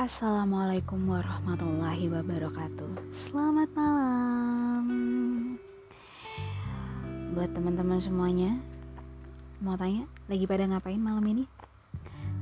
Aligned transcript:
Assalamualaikum 0.00 1.12
warahmatullahi 1.12 2.08
wabarakatuh 2.08 3.12
Selamat 3.12 3.68
malam 3.76 4.88
Buat 7.36 7.52
teman-teman 7.52 8.00
semuanya 8.00 8.56
Mau 9.60 9.76
tanya, 9.76 10.08
lagi 10.24 10.48
pada 10.48 10.64
ngapain 10.64 10.96
malam 10.96 11.20
ini? 11.28 11.44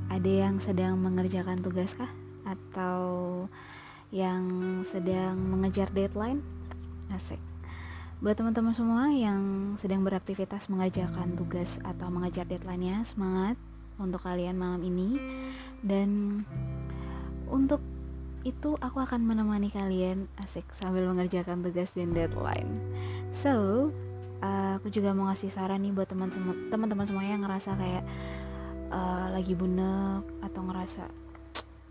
Ada 0.07 0.47
yang 0.47 0.63
sedang 0.63 1.03
mengerjakan 1.03 1.59
tugas 1.59 1.99
kah? 1.99 2.07
Atau 2.47 3.51
yang 4.15 4.47
sedang 4.87 5.35
mengejar 5.43 5.91
deadline? 5.91 6.39
Asik 7.11 7.43
Buat 8.23 8.39
teman-teman 8.39 8.71
semua 8.71 9.11
yang 9.11 9.75
sedang 9.83 10.07
beraktivitas 10.07 10.71
mengerjakan 10.71 11.35
tugas 11.35 11.83
atau 11.83 12.07
mengejar 12.07 12.47
deadline-nya 12.47 13.03
Semangat 13.03 13.59
untuk 13.99 14.23
kalian 14.23 14.55
malam 14.55 14.79
ini 14.87 15.19
Dan 15.83 16.47
untuk 17.51 17.81
itu 18.47 18.79
aku 18.79 19.03
akan 19.03 19.27
menemani 19.27 19.69
kalian 19.69 20.31
asik 20.41 20.65
sambil 20.73 21.05
mengerjakan 21.11 21.61
tugas 21.61 21.91
dan 21.93 22.15
deadline. 22.15 22.81
So, 23.35 23.89
uh, 24.41 24.79
aku 24.79 24.89
juga 24.89 25.11
mau 25.13 25.29
ngasih 25.29 25.51
saran 25.51 25.83
nih 25.83 25.93
buat 25.93 26.09
teman 26.09 26.31
teman-teman 26.71 27.05
semua 27.05 27.27
yang 27.27 27.43
ngerasa 27.43 27.75
kayak 27.75 28.05
uh, 28.95 29.27
lagi 29.35 29.53
bunek 29.59 30.25
atau 30.43 30.61
ngerasa 30.65 31.05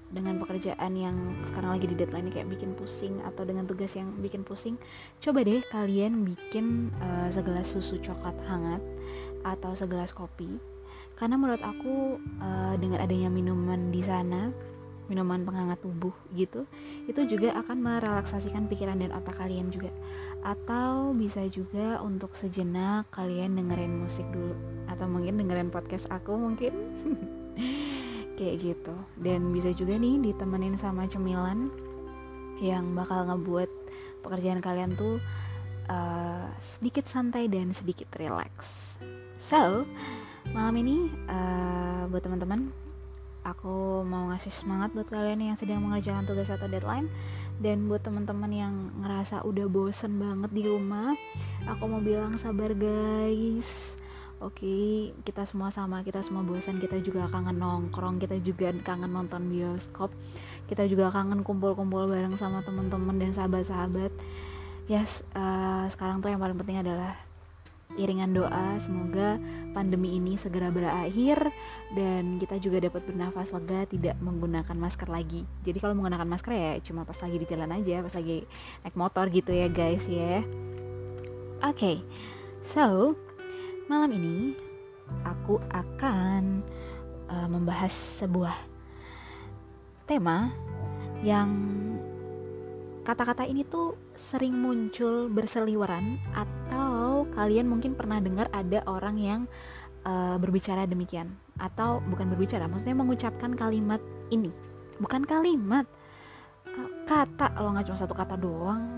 dengan 0.07 0.39
pekerjaan 0.39 0.95
yang 0.95 1.16
sekarang 1.52 1.75
lagi 1.75 1.85
di 1.91 1.95
deadline 1.99 2.31
kayak 2.31 2.47
bikin 2.47 2.71
pusing 2.80 3.19
atau 3.27 3.44
dengan 3.44 3.67
tugas 3.67 3.91
yang 3.91 4.08
bikin 4.23 4.47
pusing 4.47 4.80
coba 5.19 5.44
deh 5.44 5.59
kalian 5.67 6.23
bikin 6.23 6.95
uh, 7.03 7.27
segelas 7.27 7.67
susu 7.67 7.99
coklat 7.99 8.35
hangat 8.47 8.80
atau 9.44 9.75
segelas 9.75 10.16
kopi 10.16 10.47
karena 11.19 11.35
menurut 11.35 11.59
aku 11.59 12.23
uh, 12.39 12.80
dengan 12.80 13.03
adanya 13.03 13.28
minuman 13.28 13.91
di 13.91 14.00
sana 14.00 14.55
minuman 15.08 15.44
penghangat 15.44 15.80
tubuh 15.83 16.13
gitu 16.36 16.67
itu 17.08 17.23
juga 17.25 17.55
akan 17.63 17.77
merelaksasikan 17.80 18.67
pikiran 18.67 19.00
dan 19.00 19.16
otak 19.16 19.39
kalian 19.39 19.72
juga. 19.72 19.91
Atau 20.44 21.16
bisa 21.16 21.47
juga 21.47 22.00
untuk 22.03 22.36
sejenak 22.36 23.08
kalian 23.16 23.55
dengerin 23.55 24.03
musik 24.03 24.28
dulu 24.30 24.55
atau 24.91 25.08
mungkin 25.08 25.39
dengerin 25.39 25.72
podcast 25.72 26.08
aku 26.11 26.35
mungkin. 26.35 26.72
Kayak 28.38 28.55
gitu. 28.61 28.95
Dan 29.17 29.50
bisa 29.55 29.73
juga 29.73 29.97
nih 29.97 30.22
ditemenin 30.22 30.78
sama 30.78 31.09
cemilan 31.09 31.72
yang 32.61 32.94
bakal 32.94 33.25
ngebuat 33.25 33.69
pekerjaan 34.22 34.61
kalian 34.61 34.94
tuh 34.97 35.22
uh, 35.89 36.45
sedikit 36.59 37.08
santai 37.08 37.47
dan 37.47 37.72
sedikit 37.72 38.11
relax. 38.19 38.94
So 39.38 39.88
malam 40.52 40.75
ini 40.80 41.11
uh, 41.28 42.08
buat 42.09 42.23
teman-teman 42.23 42.86
aku 43.48 44.03
mau 44.03 44.28
ngasih 44.28 44.52
semangat 44.52 44.92
buat 44.92 45.08
kalian 45.08 45.40
yang 45.40 45.58
sedang 45.58 45.80
mengerjakan 45.80 46.28
tugas 46.28 46.52
atau 46.52 46.67
deadline 46.67 47.08
dan 47.64 47.88
buat 47.88 48.03
teman-teman 48.03 48.52
yang 48.52 48.73
ngerasa 49.00 49.48
udah 49.48 49.72
bosen 49.72 50.20
banget 50.20 50.52
di 50.52 50.64
rumah 50.67 51.16
aku 51.64 51.84
mau 51.88 52.03
bilang 52.03 52.36
sabar 52.36 52.75
guys 52.75 53.95
Oke, 54.38 54.62
okay, 54.62 55.18
kita 55.25 55.50
semua 55.50 55.73
sama, 55.73 56.06
kita 56.06 56.22
semua 56.22 56.45
bosan, 56.45 56.78
kita 56.78 57.02
juga 57.02 57.25
kangen 57.25 57.58
nongkrong, 57.58 58.22
kita 58.22 58.38
juga 58.38 58.70
kangen 58.86 59.09
nonton 59.09 59.50
bioskop, 59.50 60.14
kita 60.70 60.86
juga 60.86 61.09
kangen 61.09 61.42
kumpul-kumpul 61.42 62.06
bareng 62.06 62.38
sama 62.38 62.62
teman-teman 62.62 63.18
dan 63.18 63.34
sahabat-sahabat. 63.34 64.14
Yes, 64.86 65.25
uh, 65.34 65.90
sekarang 65.90 66.22
tuh 66.22 66.30
yang 66.30 66.38
paling 66.38 66.53
penting 66.53 66.86
adalah 66.86 67.18
iringan 67.95 68.35
doa. 68.35 68.75
Semoga 68.83 69.39
pandemi 69.71 70.19
ini 70.19 70.35
segera 70.35 70.67
berakhir 70.67 71.39
dan 71.95 72.35
kita 72.38 72.59
juga 72.59 72.83
dapat 72.83 73.07
bernafas 73.07 73.55
lega 73.55 73.88
tidak 73.88 74.16
menggunakan 74.19 74.75
masker 74.75 75.07
lagi. 75.07 75.47
Jadi 75.63 75.78
kalau 75.79 75.95
menggunakan 75.95 76.28
masker 76.28 76.51
ya 76.51 76.72
cuma 76.84 77.07
pas 77.07 77.16
lagi 77.16 77.38
di 77.39 77.47
jalan 77.47 77.72
aja 77.72 78.03
pas 78.03 78.16
lagi 78.17 78.44
naik 78.84 78.95
motor 79.00 79.25
gitu 79.31 79.51
ya 79.56 79.72
guys 79.72 80.03
ya. 80.09 80.44
Oke 81.63 81.73
okay, 81.73 81.97
so 82.62 83.16
malam 83.88 84.12
ini 84.12 84.53
aku 85.23 85.63
akan 85.72 86.59
uh, 87.31 87.47
membahas 87.47 87.95
sebuah 88.19 88.56
tema 90.07 90.51
yang 91.23 91.50
kata-kata 93.03 93.47
ini 93.47 93.63
tuh 93.63 93.95
sering 94.16 94.51
muncul 94.51 95.31
berseliweran 95.31 96.19
atau 96.35 96.87
kalian 97.38 97.70
mungkin 97.70 97.94
pernah 97.94 98.18
dengar 98.18 98.50
ada 98.50 98.81
orang 98.90 99.22
yang 99.22 99.42
uh, 100.09 100.42
berbicara 100.42 100.90
demikian 100.90 101.38
atau 101.62 102.02
bukan 102.02 102.34
berbicara 102.34 102.66
maksudnya 102.66 102.98
mengucapkan 102.98 103.53
kalimat 103.53 104.02
ini. 104.34 104.50
Bukan 104.98 105.30
kalimat 105.30 105.86
uh, 106.66 106.90
kata. 107.06 107.53
Lo 107.62 107.70
nggak 107.78 107.94
cuma 107.94 108.02
satu 108.02 108.18
kata 108.18 108.34
doang. 108.42 108.98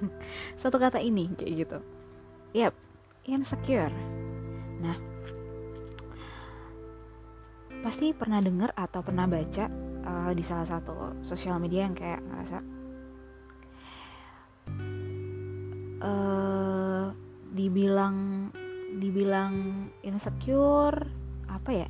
Satu 0.60 0.76
kata 0.76 1.00
ini 1.00 1.32
kayak 1.32 1.52
gitu. 1.64 1.78
Yep 2.52 2.76
insecure. 3.28 3.92
Nah 4.80 4.96
pasti 7.78 8.10
pernah 8.10 8.42
dengar 8.42 8.74
atau 8.74 9.00
pernah 9.06 9.30
baca 9.30 9.70
uh, 10.02 10.32
di 10.34 10.42
salah 10.42 10.66
satu 10.66 11.22
sosial 11.22 11.62
media 11.62 11.86
yang 11.86 11.94
kayak 11.94 12.18
ngerasa 12.26 12.58
uh, 16.02 16.57
dibilang 17.52 18.48
dibilang 18.96 19.52
insecure 20.04 21.06
apa 21.48 21.70
ya? 21.84 21.88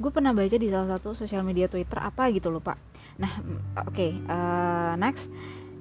Gue 0.00 0.08
pernah 0.08 0.32
baca 0.32 0.56
di 0.56 0.68
salah 0.72 0.96
satu 0.96 1.12
sosial 1.12 1.44
media 1.44 1.68
Twitter 1.68 2.00
apa 2.00 2.32
gitu 2.32 2.48
lupa. 2.48 2.74
Nah 3.20 3.32
oke 3.84 3.92
okay, 3.92 4.10
uh, 4.26 4.32
eh, 4.32 4.92
next. 4.96 5.28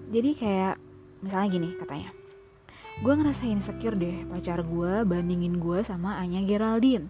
Jadi 0.09 0.35
kayak 0.35 0.75
misalnya 1.23 1.47
gini 1.49 1.69
katanya. 1.77 2.11
Gue 2.99 3.13
ngerasa 3.15 3.47
insecure 3.47 3.95
deh 3.95 4.27
pacar 4.27 4.59
gue 4.59 5.07
bandingin 5.07 5.55
gue 5.55 5.79
sama 5.87 6.19
Anya 6.19 6.43
Geraldine 6.43 7.07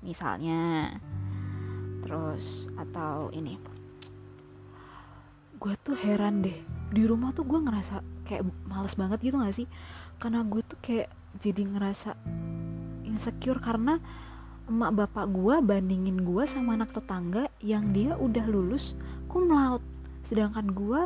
misalnya. 0.00 0.94
Terus 2.06 2.72
atau 2.80 3.28
ini. 3.36 3.60
Gue 5.58 5.74
tuh 5.84 5.98
heran 5.98 6.40
deh. 6.40 6.56
Di 6.88 7.04
rumah 7.04 7.34
tuh 7.36 7.44
gue 7.44 7.60
ngerasa 7.60 8.00
kayak 8.24 8.46
males 8.64 8.94
banget 8.96 9.18
gitu 9.20 9.36
gak 9.36 9.52
sih? 9.52 9.68
Karena 10.16 10.40
gue 10.46 10.62
tuh 10.64 10.78
kayak 10.80 11.17
jadi 11.36 11.68
ngerasa 11.68 12.16
insecure 13.04 13.60
karena 13.60 14.00
emak 14.68 14.92
bapak 15.04 15.32
gue 15.32 15.56
bandingin 15.64 16.24
gue 16.24 16.44
sama 16.44 16.76
anak 16.76 16.92
tetangga 16.92 17.48
yang 17.64 17.92
dia 17.92 18.16
udah 18.16 18.44
lulus 18.44 18.92
cum 19.28 19.48
laude. 19.48 19.84
Sedangkan 20.24 20.68
gue 20.72 21.00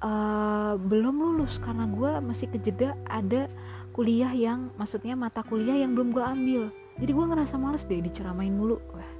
uh, 0.00 0.74
belum 0.80 1.16
lulus 1.16 1.60
karena 1.60 1.84
gue 1.88 2.10
masih 2.24 2.48
kejeda 2.52 2.96
ada 3.08 3.48
kuliah 3.92 4.32
yang 4.32 4.72
maksudnya 4.80 5.12
mata 5.12 5.44
kuliah 5.44 5.76
yang 5.76 5.92
belum 5.92 6.12
gue 6.12 6.24
ambil. 6.24 6.62
Jadi 6.96 7.10
gue 7.12 7.24
ngerasa 7.26 7.54
males 7.60 7.84
deh 7.84 8.00
diceramain 8.00 8.52
mulu. 8.52 8.80
Wah 8.96 9.12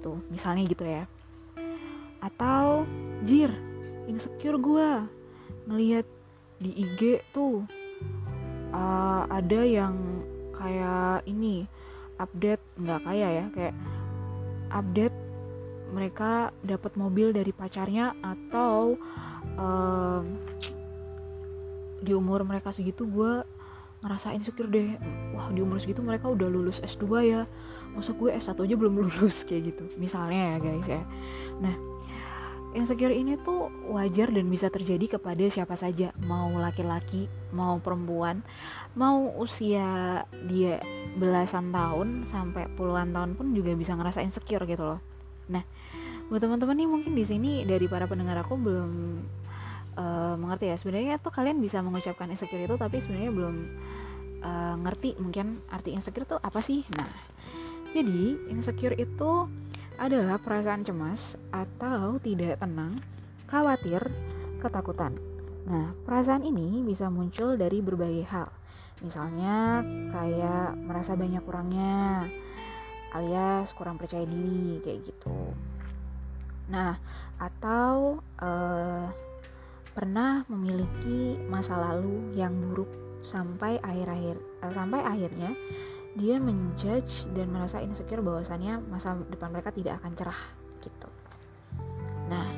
tuh 0.00 0.22
misalnya 0.30 0.62
gitu 0.70 0.86
ya. 0.86 1.04
Atau 2.22 2.86
jir 3.26 3.50
insecure 4.06 4.58
gue 4.58 4.88
ngelihat 5.66 6.06
di 6.58 6.70
IG 6.74 7.22
tuh 7.34 7.66
uh, 8.72 9.24
ada 9.28 9.60
yang 9.64 9.94
kayak 10.54 11.22
ini 11.30 11.64
update 12.18 12.62
nggak 12.80 13.00
kayak 13.06 13.30
ya 13.30 13.46
kayak 13.54 13.74
update 14.74 15.16
mereka 15.88 16.52
dapat 16.60 16.92
mobil 17.00 17.32
dari 17.32 17.48
pacarnya 17.54 18.12
atau 18.20 18.98
uh, 19.56 20.20
di 22.04 22.12
umur 22.12 22.44
mereka 22.44 22.70
segitu 22.70 23.08
gue 23.08 23.42
ngerasa 24.04 24.30
insecure 24.36 24.70
deh. 24.70 24.94
Wah 25.34 25.50
di 25.50 25.58
umur 25.64 25.82
segitu 25.82 26.04
mereka 26.04 26.30
udah 26.30 26.46
lulus 26.46 26.78
S2 26.84 27.04
ya. 27.26 27.42
Masa 27.96 28.14
gue 28.14 28.30
S1 28.30 28.54
aja 28.54 28.74
belum 28.78 28.94
lulus? 29.02 29.42
Kayak 29.42 29.74
gitu. 29.74 29.84
Misalnya 29.98 30.54
ya 30.54 30.56
guys 30.62 30.86
ya. 30.86 31.02
Nah 31.58 31.74
insecure 32.76 33.14
ini 33.14 33.40
tuh 33.40 33.72
wajar 33.88 34.28
dan 34.28 34.48
bisa 34.52 34.68
terjadi 34.68 35.16
kepada 35.16 35.44
siapa 35.48 35.76
saja. 35.78 36.12
Mau 36.20 36.52
laki-laki 36.56 37.28
mau 37.48 37.80
perempuan 37.80 38.44
mau 38.92 39.32
usia 39.40 40.20
dia 40.50 40.82
belasan 41.16 41.72
tahun 41.72 42.28
sampai 42.28 42.68
puluhan 42.76 43.14
tahun 43.14 43.38
pun 43.38 43.56
juga 43.56 43.72
bisa 43.72 43.96
ngerasa 43.96 44.20
insecure 44.20 44.68
gitu 44.68 44.84
loh. 44.84 45.00
Nah 45.48 45.64
buat 46.28 46.44
teman-teman 46.44 46.76
nih 46.76 46.88
mungkin 46.88 47.12
di 47.16 47.24
sini 47.24 47.64
dari 47.64 47.88
para 47.88 48.04
pendengar 48.04 48.44
aku 48.44 48.60
belum 48.60 48.90
uh, 49.96 50.34
mengerti 50.36 50.68
ya. 50.68 50.76
Sebenarnya 50.76 51.16
tuh 51.22 51.32
kalian 51.32 51.62
bisa 51.64 51.80
mengucapkan 51.80 52.28
insecure 52.28 52.60
itu 52.60 52.76
tapi 52.76 53.00
sebenarnya 53.00 53.32
belum 53.32 53.54
uh, 54.44 54.74
ngerti 54.84 55.16
mungkin 55.16 55.64
arti 55.72 55.96
insecure 55.96 56.28
tuh 56.28 56.38
apa 56.42 56.60
sih. 56.60 56.84
Nah 56.92 57.08
jadi 57.96 58.36
insecure 58.52 58.92
itu 59.00 59.48
adalah 59.98 60.38
perasaan 60.38 60.86
cemas 60.86 61.34
atau 61.50 62.22
tidak 62.22 62.62
tenang, 62.62 63.02
khawatir, 63.50 64.00
ketakutan. 64.62 65.18
Nah, 65.66 65.92
perasaan 66.06 66.46
ini 66.46 66.86
bisa 66.86 67.10
muncul 67.10 67.58
dari 67.58 67.82
berbagai 67.82 68.24
hal. 68.30 68.48
Misalnya 69.02 69.82
kayak 70.14 70.78
merasa 70.78 71.18
banyak 71.18 71.42
kurangnya 71.42 72.26
alias 73.12 73.74
kurang 73.74 73.98
percaya 73.98 74.24
diri 74.24 74.78
kayak 74.80 75.02
gitu. 75.06 75.52
Nah, 76.70 76.94
atau 77.40 78.20
uh, 78.38 79.06
pernah 79.96 80.46
memiliki 80.46 81.34
masa 81.50 81.74
lalu 81.74 82.38
yang 82.38 82.54
buruk 82.54 82.88
sampai 83.26 83.82
akhir-akhir 83.82 84.36
uh, 84.62 84.72
sampai 84.72 85.00
akhirnya 85.02 85.50
dia 86.18 86.42
menjudge 86.42 87.30
dan 87.32 87.54
merasa 87.54 87.78
insecure 87.78 88.20
bahwasannya 88.20 88.82
masa 88.90 89.14
depan 89.30 89.54
mereka 89.54 89.70
tidak 89.70 90.02
akan 90.02 90.12
cerah 90.18 90.42
gitu. 90.82 91.08
Nah, 92.26 92.48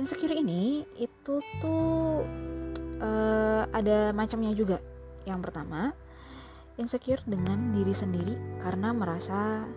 insecure 0.00 0.32
ini 0.32 0.88
itu 0.96 1.44
tuh 1.60 2.24
uh, 3.04 3.62
ada 3.68 4.16
macamnya 4.16 4.56
juga. 4.56 4.80
Yang 5.28 5.40
pertama, 5.44 5.92
insecure 6.80 7.20
dengan 7.28 7.76
diri 7.76 7.92
sendiri 7.92 8.34
karena 8.64 8.96
merasa 8.96 9.68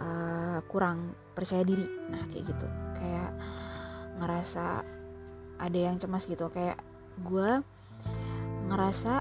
uh, 0.00 0.58
kurang 0.64 1.12
percaya 1.36 1.64
diri 1.64 1.84
nah 2.12 2.24
kayak 2.28 2.44
gitu 2.48 2.66
kayak 2.96 3.30
ngerasa 4.20 4.84
ada 5.60 5.78
yang 5.78 5.96
cemas 6.00 6.28
gitu 6.28 6.48
kayak 6.52 6.80
gue 7.24 7.60
ngerasa 8.68 9.20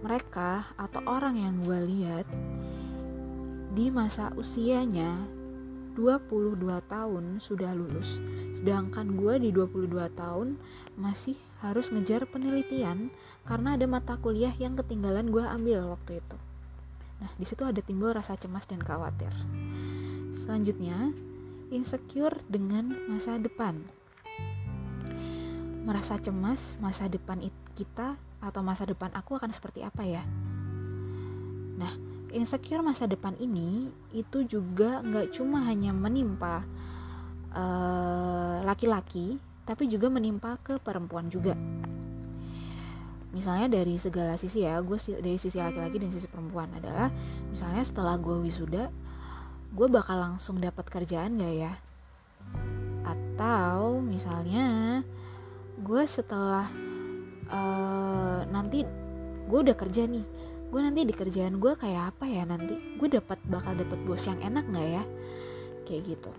mereka 0.00 0.72
atau 0.80 1.00
orang 1.04 1.36
yang 1.36 1.54
gue 1.64 1.80
lihat 1.86 2.26
di 3.76 3.92
masa 3.92 4.34
usianya 4.34 5.24
22 5.94 6.58
tahun 6.88 7.38
sudah 7.38 7.76
lulus 7.76 8.18
sedangkan 8.56 9.14
gue 9.14 9.34
di 9.42 9.50
22 9.52 9.90
tahun 10.16 10.56
masih 10.96 11.36
harus 11.60 11.92
ngejar 11.92 12.24
penelitian 12.28 13.12
karena 13.44 13.76
ada 13.76 13.84
mata 13.84 14.16
kuliah 14.16 14.52
yang 14.56 14.74
ketinggalan 14.74 15.28
gue 15.28 15.44
ambil 15.44 15.92
waktu 15.92 16.18
itu 16.18 16.36
Nah, 17.20 17.30
di 17.36 17.44
situ 17.44 17.62
ada 17.68 17.78
timbul 17.84 18.16
rasa 18.16 18.34
cemas 18.40 18.64
dan 18.64 18.80
khawatir. 18.80 19.30
Selanjutnya, 20.40 21.12
insecure 21.68 22.40
dengan 22.48 22.96
masa 23.12 23.36
depan. 23.36 23.84
Merasa 25.84 26.16
cemas 26.16 26.80
masa 26.80 27.08
depan 27.12 27.44
kita 27.76 28.16
atau 28.40 28.60
masa 28.64 28.88
depan 28.88 29.12
aku 29.12 29.36
akan 29.36 29.52
seperti 29.52 29.84
apa 29.84 30.02
ya? 30.04 30.24
Nah, 31.80 31.92
insecure 32.32 32.84
masa 32.84 33.08
depan 33.08 33.36
ini 33.40 33.92
itu 34.12 34.44
juga 34.48 35.00
nggak 35.00 35.36
cuma 35.36 35.64
hanya 35.68 35.92
menimpa 35.92 36.64
eh, 37.52 38.56
laki-laki, 38.64 39.36
uh, 39.36 39.64
tapi 39.68 39.86
juga 39.86 40.10
menimpa 40.10 40.58
ke 40.64 40.82
perempuan 40.82 41.30
juga 41.30 41.54
misalnya 43.30 43.70
dari 43.70 43.94
segala 43.94 44.34
sisi 44.34 44.66
ya 44.66 44.82
gue 44.82 44.98
dari 45.22 45.38
sisi 45.38 45.62
laki-laki 45.62 46.02
dan 46.02 46.10
sisi 46.10 46.26
perempuan 46.26 46.66
adalah 46.74 47.14
misalnya 47.46 47.82
setelah 47.86 48.18
gue 48.18 48.36
wisuda 48.42 48.90
gue 49.70 49.86
bakal 49.86 50.18
langsung 50.18 50.58
dapat 50.58 50.82
kerjaan 50.90 51.38
gak 51.38 51.54
ya 51.54 51.72
atau 53.06 54.02
misalnya 54.02 55.00
gue 55.78 56.02
setelah 56.10 56.66
uh, 57.50 58.46
nanti 58.48 58.86
gue 59.50 59.58
udah 59.58 59.76
kerja 59.76 60.06
nih. 60.06 60.24
Gue 60.70 60.80
nanti 60.86 61.02
di 61.02 61.10
kerjaan 61.10 61.58
gue 61.58 61.74
kayak 61.74 62.14
apa 62.14 62.24
ya 62.30 62.46
nanti? 62.46 62.78
Gue 62.96 63.10
dapat 63.10 63.42
bakal 63.50 63.74
dapat 63.74 63.98
bos 64.06 64.22
yang 64.22 64.38
enak 64.38 64.64
nggak 64.70 64.88
ya? 64.88 65.04
Kayak 65.82 66.02
gitu. 66.14 66.32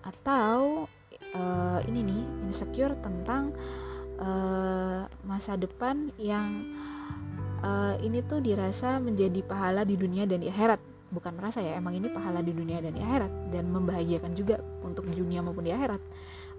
Atau 0.00 0.88
uh, 1.36 1.78
ini 1.84 2.00
nih 2.00 2.22
insecure 2.48 2.96
tentang 3.04 3.52
uh, 4.16 5.04
masa 5.28 5.60
depan 5.60 6.08
yang 6.16 6.72
uh, 7.60 8.00
ini 8.00 8.24
tuh 8.24 8.40
dirasa 8.40 8.96
menjadi 8.96 9.44
pahala 9.44 9.84
di 9.84 10.00
dunia 10.00 10.24
dan 10.24 10.40
di 10.40 10.48
akhirat. 10.48 10.80
Bukan 11.10 11.36
merasa 11.36 11.60
ya 11.60 11.76
emang 11.76 11.98
ini 11.98 12.08
pahala 12.08 12.40
di 12.40 12.56
dunia 12.56 12.80
dan 12.80 12.96
di 12.96 13.04
akhirat. 13.04 13.52
Dan 13.52 13.68
membahagiakan 13.68 14.32
juga 14.32 14.64
untuk 14.80 15.04
dunia 15.12 15.44
maupun 15.44 15.68
di 15.68 15.76
akhirat 15.76 16.00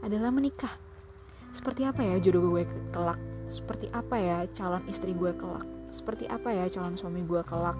adalah 0.05 0.29
menikah 0.29 0.77
seperti 1.51 1.83
apa 1.83 2.01
ya 2.03 2.15
jodoh 2.23 2.55
gue 2.55 2.63
kelak? 2.91 3.19
Seperti 3.51 3.91
apa 3.91 4.15
ya 4.15 4.37
calon 4.55 4.83
istri 4.87 5.11
gue 5.11 5.31
kelak? 5.35 5.67
Seperti 5.91 6.23
apa 6.31 6.49
ya 6.55 6.65
calon 6.71 6.95
suami 6.95 7.21
gue 7.27 7.43
kelak? 7.43 7.75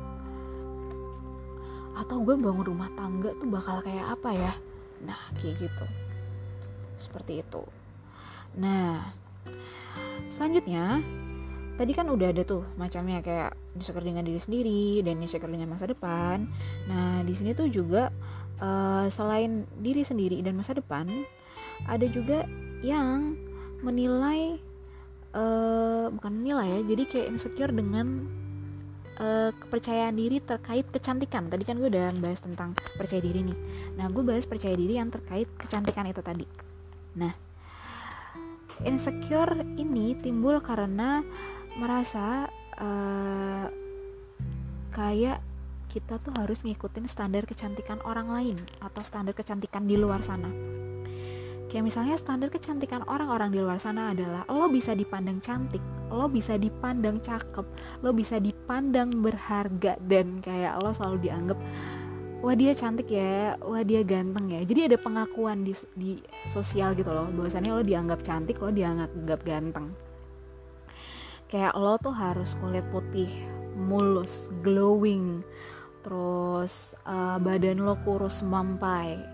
Atau 1.96 2.24
gue 2.24 2.36
bangun 2.36 2.68
rumah 2.68 2.92
tangga 2.96 3.32
tuh 3.40 3.48
bakal 3.48 3.80
kayak 3.80 4.20
apa 4.20 4.30
ya? 4.36 4.54
Nah 5.08 5.20
kayak 5.40 5.64
gitu. 5.64 5.86
Seperti 7.00 7.40
itu. 7.40 7.64
Nah 8.60 9.16
selanjutnya 10.28 11.00
tadi 11.80 11.92
kan 11.96 12.12
udah 12.12 12.30
ada 12.30 12.44
tuh 12.44 12.68
macamnya 12.76 13.24
kayak 13.24 13.56
insecure 13.74 14.04
dengan 14.04 14.28
diri 14.28 14.38
sendiri 14.38 15.02
dan 15.02 15.24
insecure 15.24 15.50
dengan 15.50 15.72
masa 15.72 15.88
depan. 15.88 16.52
Nah 16.92 17.24
di 17.24 17.32
sini 17.32 17.56
tuh 17.56 17.72
juga 17.72 18.12
uh, 18.60 19.08
selain 19.08 19.64
diri 19.80 20.04
sendiri 20.04 20.44
dan 20.44 20.60
masa 20.60 20.76
depan 20.76 21.08
ada 21.88 22.06
juga 22.12 22.46
yang 22.84 23.38
menilai 23.82 24.58
uh, 25.34 26.08
bukan 26.14 26.32
menilai 26.32 26.68
ya 26.70 26.80
jadi 26.96 27.04
kayak 27.10 27.28
insecure 27.34 27.74
dengan 27.74 28.26
uh, 29.20 29.50
kepercayaan 29.52 30.16
diri 30.16 30.38
terkait 30.42 30.86
kecantikan. 30.90 31.50
Tadi 31.50 31.64
kan 31.66 31.78
gue 31.82 31.90
udah 31.90 32.14
bahas 32.22 32.42
tentang 32.42 32.78
percaya 32.96 33.22
diri 33.22 33.46
nih. 33.46 33.58
Nah 33.98 34.08
gue 34.10 34.24
bahas 34.24 34.46
percaya 34.46 34.74
diri 34.78 34.98
yang 34.98 35.10
terkait 35.10 35.50
kecantikan 35.58 36.08
itu 36.10 36.22
tadi. 36.24 36.46
Nah 37.18 37.34
insecure 38.82 39.62
ini 39.78 40.18
timbul 40.18 40.58
karena 40.64 41.22
merasa 41.78 42.50
uh, 42.82 43.66
kayak 44.92 45.40
kita 45.92 46.24
tuh 46.24 46.32
harus 46.40 46.64
ngikutin 46.64 47.04
standar 47.12 47.44
kecantikan 47.44 48.00
orang 48.08 48.32
lain 48.32 48.58
atau 48.80 49.04
standar 49.04 49.36
kecantikan 49.36 49.84
di 49.84 50.00
luar 50.00 50.24
sana. 50.24 50.81
Kayak 51.72 51.88
misalnya 51.88 52.20
standar 52.20 52.52
kecantikan 52.52 53.08
orang-orang 53.08 53.56
di 53.56 53.64
luar 53.64 53.80
sana 53.80 54.12
adalah 54.12 54.44
lo 54.52 54.68
bisa 54.68 54.92
dipandang 54.92 55.40
cantik, 55.40 55.80
lo 56.12 56.28
bisa 56.28 56.60
dipandang 56.60 57.24
cakep, 57.24 57.64
lo 58.04 58.12
bisa 58.12 58.44
dipandang 58.44 59.08
berharga 59.24 59.96
dan 60.04 60.44
kayak 60.44 60.84
lo 60.84 60.92
selalu 60.92 61.32
dianggap 61.32 61.56
wah 62.44 62.58
dia 62.58 62.76
cantik 62.76 63.08
ya 63.08 63.56
wah 63.64 63.88
dia 63.88 64.04
ganteng 64.04 64.52
ya. 64.52 64.68
Jadi 64.68 64.92
ada 64.92 64.98
pengakuan 65.00 65.64
di, 65.64 65.72
di 65.96 66.20
sosial 66.52 66.92
gitu 66.92 67.08
loh 67.08 67.32
bahwasannya 67.32 67.72
lo 67.72 67.88
dianggap 67.88 68.20
cantik 68.20 68.60
lo 68.60 68.68
dianggap 68.68 69.40
ganteng. 69.48 69.96
Kayak 71.48 71.72
lo 71.80 71.96
tuh 72.04 72.12
harus 72.12 72.52
kulit 72.60 72.84
putih 72.92 73.32
mulus 73.80 74.52
glowing 74.60 75.40
terus 76.04 76.98
uh, 77.08 77.40
badan 77.40 77.80
lo 77.80 77.96
kurus 78.04 78.44
mampai 78.44 79.31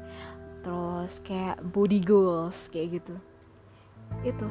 terus 0.68 1.24
kayak 1.24 1.64
body 1.72 2.04
goals 2.04 2.68
kayak 2.68 3.00
gitu. 3.00 3.16
Itu. 4.28 4.44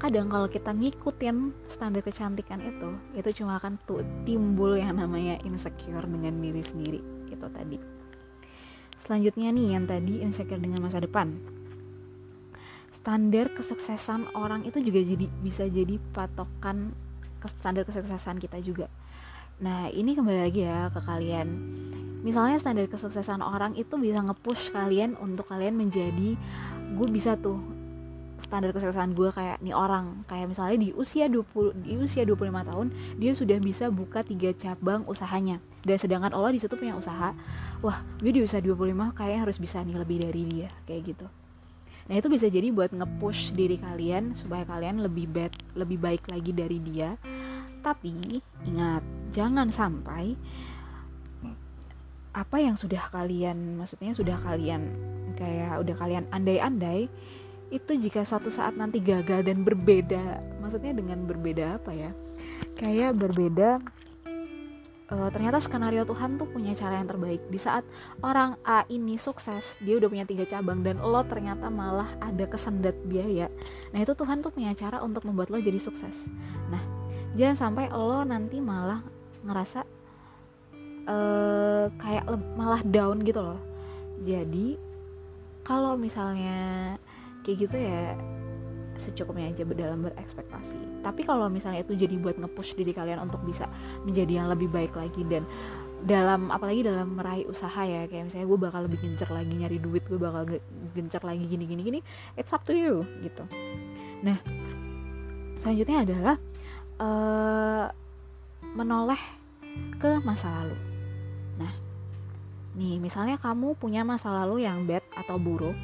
Kadang 0.00 0.32
kalau 0.32 0.48
kita 0.48 0.72
ngikutin 0.72 1.52
standar 1.68 2.00
kecantikan 2.00 2.64
itu 2.64 2.96
itu 3.12 3.44
cuma 3.44 3.60
akan 3.60 3.76
tuh 3.84 4.00
timbul 4.24 4.72
yang 4.72 4.96
namanya 4.96 5.36
insecure 5.44 6.08
dengan 6.08 6.40
diri 6.40 6.64
sendiri. 6.64 7.00
Itu 7.28 7.44
tadi. 7.52 7.76
Selanjutnya 8.96 9.52
nih 9.52 9.76
yang 9.76 9.84
tadi 9.84 10.24
insecure 10.24 10.64
dengan 10.64 10.80
masa 10.80 11.04
depan. 11.04 11.36
Standar 12.96 13.52
kesuksesan 13.52 14.32
orang 14.32 14.64
itu 14.64 14.80
juga 14.80 15.04
jadi 15.04 15.28
bisa 15.44 15.68
jadi 15.68 16.00
patokan 16.16 16.96
ke 17.36 17.52
standar 17.52 17.84
kesuksesan 17.84 18.40
kita 18.40 18.64
juga. 18.64 18.88
Nah 19.60 19.92
ini 19.92 20.16
kembali 20.16 20.40
lagi 20.48 20.64
ya 20.64 20.88
ke 20.88 21.04
kalian 21.04 21.48
misalnya 22.26 22.58
standar 22.58 22.90
kesuksesan 22.90 23.38
orang 23.38 23.78
itu 23.78 23.94
bisa 23.94 24.18
nge-push 24.18 24.74
kalian 24.74 25.14
untuk 25.22 25.46
kalian 25.46 25.78
menjadi 25.78 26.34
gue 26.98 27.08
bisa 27.14 27.38
tuh 27.38 27.62
standar 28.42 28.74
kesuksesan 28.74 29.14
gue 29.14 29.30
kayak 29.30 29.62
nih 29.62 29.74
orang. 29.74 30.26
Kayak 30.26 30.50
misalnya 30.50 30.76
di 30.82 30.90
usia 30.94 31.30
20 31.30 31.86
di 31.86 31.94
usia 31.98 32.26
25 32.26 32.70
tahun 32.70 32.86
dia 33.18 33.32
sudah 33.34 33.58
bisa 33.62 33.90
buka 33.94 34.26
tiga 34.26 34.50
cabang 34.54 35.06
usahanya. 35.06 35.62
Dan 35.86 36.02
sedangkan 36.02 36.34
Allah 36.34 36.50
di 36.50 36.58
situ 36.58 36.74
punya 36.74 36.98
usaha 36.98 37.30
wah 37.82 37.98
gue 38.18 38.34
di 38.34 38.42
usia 38.42 38.58
25 38.58 39.14
kayaknya 39.14 39.40
harus 39.46 39.58
bisa 39.62 39.78
nih 39.86 39.94
lebih 39.94 40.18
dari 40.26 40.42
dia. 40.46 40.70
Kayak 40.86 41.14
gitu. 41.14 41.26
Nah 42.06 42.14
itu 42.14 42.26
bisa 42.30 42.46
jadi 42.46 42.70
buat 42.70 42.94
nge-push 42.94 43.54
diri 43.54 43.78
kalian 43.82 44.34
supaya 44.38 44.62
kalian 44.66 45.02
lebih 45.02 45.26
bad 45.26 45.54
lebih 45.74 45.98
baik 45.98 46.26
lagi 46.30 46.50
dari 46.54 46.78
dia. 46.82 47.14
Tapi 47.82 48.42
ingat 48.66 49.02
jangan 49.30 49.70
sampai 49.70 50.34
apa 52.36 52.60
yang 52.60 52.76
sudah 52.76 53.00
kalian 53.08 53.80
maksudnya 53.80 54.12
sudah 54.12 54.36
kalian 54.44 54.92
kayak 55.40 55.80
udah 55.80 55.96
kalian 55.96 56.28
andai-andai 56.28 57.08
itu 57.72 57.92
jika 57.98 58.22
suatu 58.22 58.52
saat 58.52 58.76
nanti 58.78 59.00
gagal 59.02 59.42
dan 59.42 59.64
berbeda 59.64 60.38
maksudnya 60.62 60.94
dengan 60.94 61.26
berbeda 61.26 61.82
apa 61.82 61.90
ya? 61.90 62.10
Kayak 62.78 63.18
berbeda 63.18 63.82
uh, 65.10 65.28
ternyata 65.34 65.58
skenario 65.58 66.06
Tuhan 66.06 66.38
tuh 66.38 66.46
punya 66.46 66.74
cara 66.78 66.98
yang 66.98 67.08
terbaik. 67.10 67.42
Di 67.50 67.58
saat 67.58 67.82
orang 68.22 68.54
A 68.62 68.86
ini 68.86 69.18
sukses 69.18 69.78
dia 69.82 69.98
udah 69.98 70.06
punya 70.10 70.26
tiga 70.26 70.46
cabang 70.46 70.86
dan 70.86 71.02
lo 71.02 71.22
ternyata 71.26 71.66
malah 71.66 72.06
ada 72.22 72.46
kesendat 72.46 72.94
biaya. 73.06 73.50
Nah 73.90 73.98
itu 74.02 74.14
Tuhan 74.14 74.46
tuh 74.46 74.54
punya 74.54 74.70
cara 74.74 75.02
untuk 75.02 75.26
membuat 75.26 75.50
lo 75.50 75.58
jadi 75.58 75.78
sukses. 75.78 76.26
Nah 76.70 76.82
jangan 77.34 77.56
sampai 77.58 77.90
lo 77.90 78.22
nanti 78.22 78.62
malah 78.62 79.02
ngerasa 79.46 79.86
uh, 81.06 81.86
kayak 81.98 82.26
malah 82.58 82.82
down 82.86 83.22
gitu 83.22 83.40
loh. 83.40 83.60
Jadi 84.22 84.76
kalau 85.66 85.98
misalnya 85.98 86.94
kayak 87.42 87.56
gitu 87.66 87.76
ya 87.78 88.14
secukupnya 88.96 89.52
aja 89.52 89.62
dalam 89.66 90.08
berekspektasi. 90.08 91.04
Tapi 91.04 91.22
kalau 91.22 91.46
misalnya 91.52 91.84
itu 91.84 91.94
jadi 91.94 92.16
buat 92.16 92.36
nge-push 92.40 92.78
diri 92.80 92.96
kalian 92.96 93.22
untuk 93.22 93.40
bisa 93.44 93.68
menjadi 94.02 94.42
yang 94.42 94.48
lebih 94.48 94.72
baik 94.72 94.96
lagi 94.96 95.22
dan 95.28 95.44
dalam 96.04 96.52
apalagi 96.52 96.84
dalam 96.84 97.16
meraih 97.16 97.48
usaha 97.48 97.80
ya 97.82 98.04
kayak 98.04 98.28
misalnya 98.28 98.46
gue 98.46 98.58
bakal 98.60 98.80
lebih 98.84 99.00
gencar 99.00 99.32
lagi 99.32 99.48
nyari 99.48 99.80
duit 99.80 100.04
gue 100.04 100.20
bakal 100.20 100.44
gencar 100.92 101.24
lagi 101.24 101.48
gini 101.48 101.64
gini 101.64 101.82
gini 101.82 102.00
it's 102.36 102.52
up 102.52 102.62
to 102.68 102.76
you 102.76 103.00
gitu. 103.24 103.44
Nah 104.20 104.36
selanjutnya 105.56 106.04
adalah 106.04 106.36
uh, 107.00 107.86
menoleh 108.76 109.20
ke 109.96 110.20
masa 110.20 110.52
lalu 110.52 110.85
nah 111.56 111.72
nih 112.76 113.00
misalnya 113.00 113.40
kamu 113.40 113.76
punya 113.80 114.04
masa 114.04 114.28
lalu 114.32 114.68
yang 114.68 114.84
bad 114.84 115.04
atau 115.16 115.40
buruk 115.40 115.76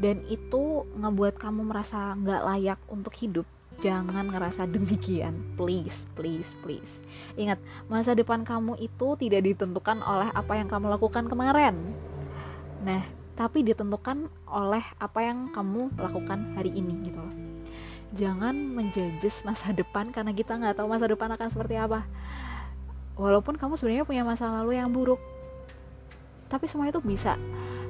dan 0.00 0.24
itu 0.26 0.88
ngebuat 0.96 1.36
kamu 1.36 1.68
merasa 1.68 2.16
nggak 2.16 2.42
layak 2.42 2.80
untuk 2.88 3.12
hidup 3.14 3.44
jangan 3.82 4.30
ngerasa 4.30 4.68
demikian. 4.70 5.34
Please 5.58 6.06
please 6.14 6.54
please. 6.62 7.02
Ingat 7.34 7.58
masa 7.90 8.14
depan 8.14 8.46
kamu 8.46 8.78
itu 8.78 9.18
tidak 9.18 9.42
ditentukan 9.42 9.98
oleh 10.06 10.30
apa 10.30 10.54
yang 10.54 10.70
kamu 10.70 10.86
lakukan 10.92 11.26
kemarin. 11.26 11.74
Nah 12.86 13.02
tapi 13.34 13.66
ditentukan 13.66 14.30
oleh 14.46 14.84
apa 15.00 15.20
yang 15.24 15.50
kamu 15.50 15.90
lakukan 15.98 16.54
hari 16.54 16.70
ini 16.70 17.10
gitu 17.10 17.18
loh. 17.18 17.34
Jangan 18.12 18.54
menjudge 18.54 19.42
masa 19.42 19.72
depan 19.72 20.14
karena 20.14 20.30
kita 20.30 20.54
nggak 20.60 20.78
tahu 20.78 20.86
masa 20.86 21.10
depan 21.10 21.32
akan 21.34 21.48
seperti 21.48 21.80
apa 21.80 22.04
walaupun 23.16 23.60
kamu 23.60 23.76
sebenarnya 23.76 24.04
punya 24.08 24.22
masa 24.24 24.48
lalu 24.48 24.80
yang 24.80 24.88
buruk. 24.92 25.20
Tapi 26.48 26.68
semua 26.68 26.88
itu 26.88 27.00
bisa. 27.00 27.36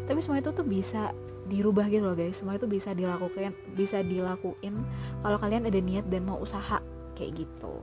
Tapi 0.06 0.18
semua 0.22 0.38
itu 0.38 0.50
tuh 0.54 0.66
bisa 0.66 1.14
dirubah 1.46 1.86
gitu 1.90 2.06
loh 2.06 2.16
guys. 2.16 2.38
Semua 2.38 2.58
itu 2.58 2.66
bisa 2.70 2.94
dilakukan 2.94 3.54
bisa 3.74 4.02
dilakuin 4.02 4.78
kalau 5.22 5.38
kalian 5.38 5.66
ada 5.66 5.78
niat 5.82 6.06
dan 6.06 6.26
mau 6.26 6.38
usaha 6.38 6.78
kayak 7.18 7.46
gitu. 7.46 7.82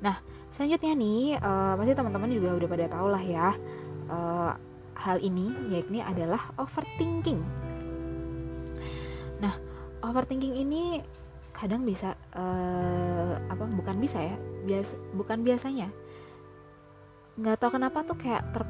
Nah 0.00 0.20
selanjutnya 0.52 0.92
nih 0.96 1.20
uh, 1.40 1.74
pasti 1.80 1.92
teman-teman 1.96 2.30
juga 2.32 2.56
udah 2.56 2.68
pada 2.68 2.86
tahu 2.92 3.06
lah 3.08 3.22
ya 3.24 3.48
uh, 4.12 4.52
hal 4.96 5.16
ini 5.20 5.52
yakni 5.72 6.04
adalah 6.04 6.52
overthinking. 6.60 7.40
Nah 9.40 9.56
overthinking 10.04 10.56
ini 10.56 11.00
kadang 11.52 11.84
bisa 11.84 12.16
uh, 12.32 13.36
apa 13.52 13.64
bukan 13.68 13.96
bisa 14.00 14.18
ya 14.18 14.36
bias 14.64 14.88
bukan 15.12 15.44
biasanya 15.44 15.92
nggak 17.32 17.56
tahu 17.56 17.70
kenapa 17.80 18.04
tuh 18.04 18.16
kayak 18.20 18.44
ter 18.52 18.62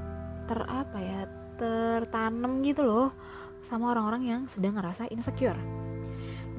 ter 0.46 0.60
apa 0.66 0.98
ya 0.98 1.20
tertanam 1.58 2.62
gitu 2.62 2.82
loh 2.86 3.10
sama 3.62 3.94
orang-orang 3.94 4.22
yang 4.26 4.42
sedang 4.50 4.78
ngerasa 4.78 5.10
insecure. 5.10 5.58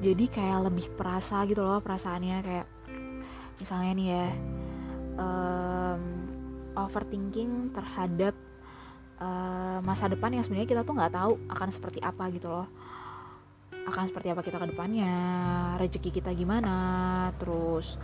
Jadi 0.00 0.24
kayak 0.28 0.68
lebih 0.68 0.92
perasa 0.96 1.44
gitu 1.48 1.64
loh 1.64 1.80
perasaannya 1.80 2.36
kayak 2.44 2.66
misalnya 3.60 3.92
nih 3.96 4.08
ya 4.10 4.26
um, 5.16 6.02
overthinking 6.76 7.72
terhadap 7.72 8.34
uh, 9.20 9.78
masa 9.80 10.10
depan 10.10 10.34
yang 10.34 10.44
sebenarnya 10.44 10.68
kita 10.68 10.82
tuh 10.82 10.96
nggak 10.96 11.14
tahu 11.14 11.32
akan 11.48 11.68
seperti 11.72 11.98
apa 12.04 12.24
gitu 12.32 12.48
loh. 12.52 12.68
Akan 13.84 14.08
seperti 14.08 14.32
apa 14.32 14.40
kita 14.40 14.56
ke 14.56 14.72
depannya 14.72 15.12
rezeki 15.76 16.10
kita 16.20 16.32
gimana 16.32 16.76
terus 17.36 18.00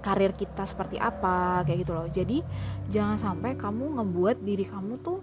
karir 0.00 0.32
kita 0.32 0.64
seperti 0.64 0.96
apa 0.96 1.64
kayak 1.64 1.78
gitu 1.84 1.92
loh. 1.92 2.08
Jadi 2.08 2.40
jangan 2.88 3.16
sampai 3.20 3.56
kamu 3.56 4.00
ngebuat 4.00 4.36
diri 4.40 4.64
kamu 4.64 5.00
tuh 5.04 5.20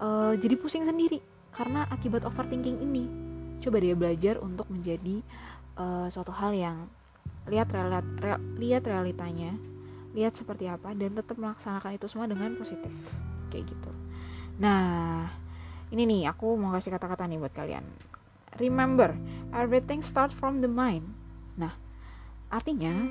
uh, 0.00 0.32
jadi 0.38 0.54
pusing 0.56 0.86
sendiri 0.86 1.20
karena 1.54 1.86
akibat 1.90 2.24
overthinking 2.24 2.78
ini. 2.80 3.04
Coba 3.60 3.82
dia 3.82 3.92
belajar 3.92 4.40
untuk 4.40 4.70
menjadi 4.72 5.20
uh, 5.76 6.06
suatu 6.08 6.32
hal 6.32 6.56
yang 6.56 6.88
lihat 7.50 7.68
realit, 7.74 8.06
real, 8.22 8.40
lihat 8.56 8.82
realitanya 8.86 9.52
lihat 10.10 10.34
seperti 10.34 10.66
apa 10.66 10.90
dan 10.94 11.14
tetap 11.14 11.38
melaksanakan 11.38 11.94
itu 11.94 12.06
semua 12.10 12.26
dengan 12.26 12.54
positif. 12.58 12.90
Kayak 13.50 13.74
gitu. 13.74 13.90
Nah 14.58 15.26
ini 15.90 16.06
nih 16.06 16.22
aku 16.30 16.54
mau 16.54 16.74
kasih 16.74 16.94
kata-kata 16.94 17.26
nih 17.26 17.38
buat 17.38 17.54
kalian. 17.54 17.84
Remember 18.58 19.14
everything 19.54 20.02
starts 20.02 20.34
from 20.34 20.62
the 20.62 20.70
mind. 20.70 21.06
Nah 21.58 21.74
artinya 22.50 23.06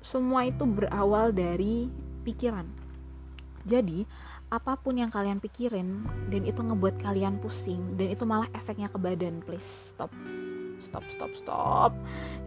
semua 0.00 0.48
itu 0.48 0.64
berawal 0.64 1.32
dari 1.32 1.88
pikiran. 2.24 2.64
Jadi 3.68 4.04
apa 4.50 4.74
pun 4.74 4.98
yang 4.98 5.14
kalian 5.14 5.38
pikirin 5.38 6.02
dan 6.26 6.42
itu 6.42 6.58
ngebuat 6.58 6.98
kalian 6.98 7.38
pusing 7.38 7.94
dan 7.94 8.10
itu 8.10 8.26
malah 8.26 8.50
efeknya 8.50 8.90
ke 8.90 8.98
badan 8.98 9.38
please 9.46 9.94
stop. 9.94 10.10
Stop 10.80 11.04
stop 11.12 11.30
stop. 11.36 11.92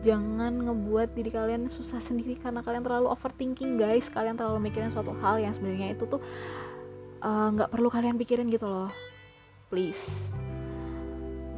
Jangan 0.02 0.66
ngebuat 0.66 1.14
diri 1.14 1.30
kalian 1.30 1.70
susah 1.70 2.02
sendiri 2.02 2.34
karena 2.42 2.66
kalian 2.66 2.82
terlalu 2.82 3.14
overthinking 3.14 3.78
guys. 3.78 4.10
Kalian 4.10 4.36
terlalu 4.36 4.68
mikirin 4.68 4.90
suatu 4.90 5.14
hal 5.22 5.38
yang 5.38 5.54
sebenarnya 5.54 5.94
itu 5.94 6.10
tuh 6.10 6.18
eh, 7.22 7.48
nggak 7.54 7.70
uh, 7.70 7.72
perlu 7.72 7.94
kalian 7.94 8.18
pikirin 8.18 8.50
gitu 8.50 8.66
loh. 8.66 8.90
Please. 9.70 10.34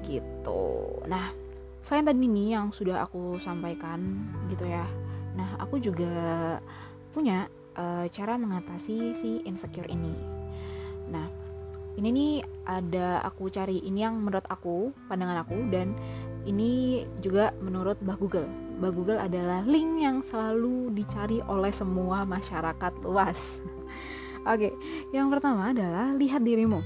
Gitu. 0.03 0.63
Nah 1.07 1.31
selain 1.79 2.05
tadi 2.05 2.27
nih 2.27 2.59
yang 2.59 2.75
sudah 2.75 3.07
aku 3.07 3.39
sampaikan 3.39 4.27
gitu 4.51 4.67
ya 4.67 4.83
nah 5.35 5.59
aku 5.59 5.77
juga 5.83 6.57
punya 7.11 7.51
uh, 7.75 8.07
cara 8.11 8.39
mengatasi 8.39 9.13
si 9.15 9.43
insecure 9.43 9.87
ini 9.91 10.35
Nah, 11.09 11.27
ini 11.95 12.09
nih 12.11 12.33
ada 12.65 13.21
aku 13.23 13.47
cari 13.53 13.79
ini 13.85 14.03
yang 14.03 14.19
menurut 14.19 14.45
aku, 14.49 14.91
pandangan 15.07 15.45
aku 15.45 15.57
dan 15.69 15.93
ini 16.45 17.03
juga 17.21 17.53
menurut 17.61 17.97
Mbah 18.01 18.17
Google. 18.17 18.49
Mbah 18.81 18.91
Google 18.93 19.19
adalah 19.21 19.63
link 19.65 20.01
yang 20.01 20.19
selalu 20.25 20.91
dicari 20.93 21.39
oleh 21.45 21.71
semua 21.71 22.27
masyarakat 22.27 22.93
luas. 23.05 23.61
Oke, 24.51 24.73
yang 25.09 25.31
pertama 25.33 25.73
adalah 25.73 26.13
lihat 26.13 26.45
dirimu. 26.45 26.83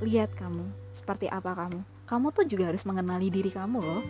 Lihat 0.00 0.32
kamu, 0.36 0.64
seperti 0.96 1.28
apa 1.28 1.52
kamu. 1.52 1.80
Kamu 2.06 2.26
tuh 2.30 2.46
juga 2.46 2.70
harus 2.70 2.86
mengenali 2.86 3.28
diri 3.28 3.50
kamu 3.50 3.78
loh. 3.82 4.02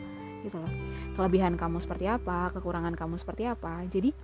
Gitu 0.47 0.57
loh. 0.57 0.71
Kelebihan 1.19 1.59
kamu 1.59 1.83
seperti 1.83 2.07
apa, 2.07 2.55
kekurangan 2.55 2.95
kamu 2.95 3.19
seperti 3.19 3.51
apa. 3.51 3.83
Jadi 3.91 4.15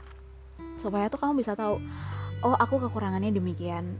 supaya 0.79 1.11
tuh 1.11 1.19
kamu 1.19 1.43
bisa 1.43 1.59
tahu, 1.59 1.83
oh 2.47 2.55
aku 2.55 2.79
kekurangannya 2.87 3.35
demikian 3.35 3.99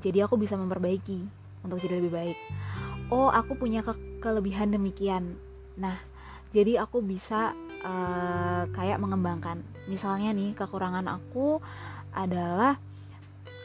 jadi 0.00 0.24
aku 0.26 0.40
bisa 0.40 0.56
memperbaiki 0.56 1.20
untuk 1.62 1.78
jadi 1.78 2.00
lebih 2.00 2.12
baik 2.12 2.38
oh 3.12 3.28
aku 3.28 3.54
punya 3.54 3.84
ke 3.84 3.92
kelebihan 4.18 4.72
demikian 4.72 5.36
nah 5.76 6.00
jadi 6.50 6.82
aku 6.82 7.04
bisa 7.04 7.52
uh, 7.84 8.64
kayak 8.72 8.98
mengembangkan 8.98 9.62
misalnya 9.86 10.32
nih 10.32 10.56
kekurangan 10.56 11.06
aku 11.06 11.60
adalah 12.16 12.80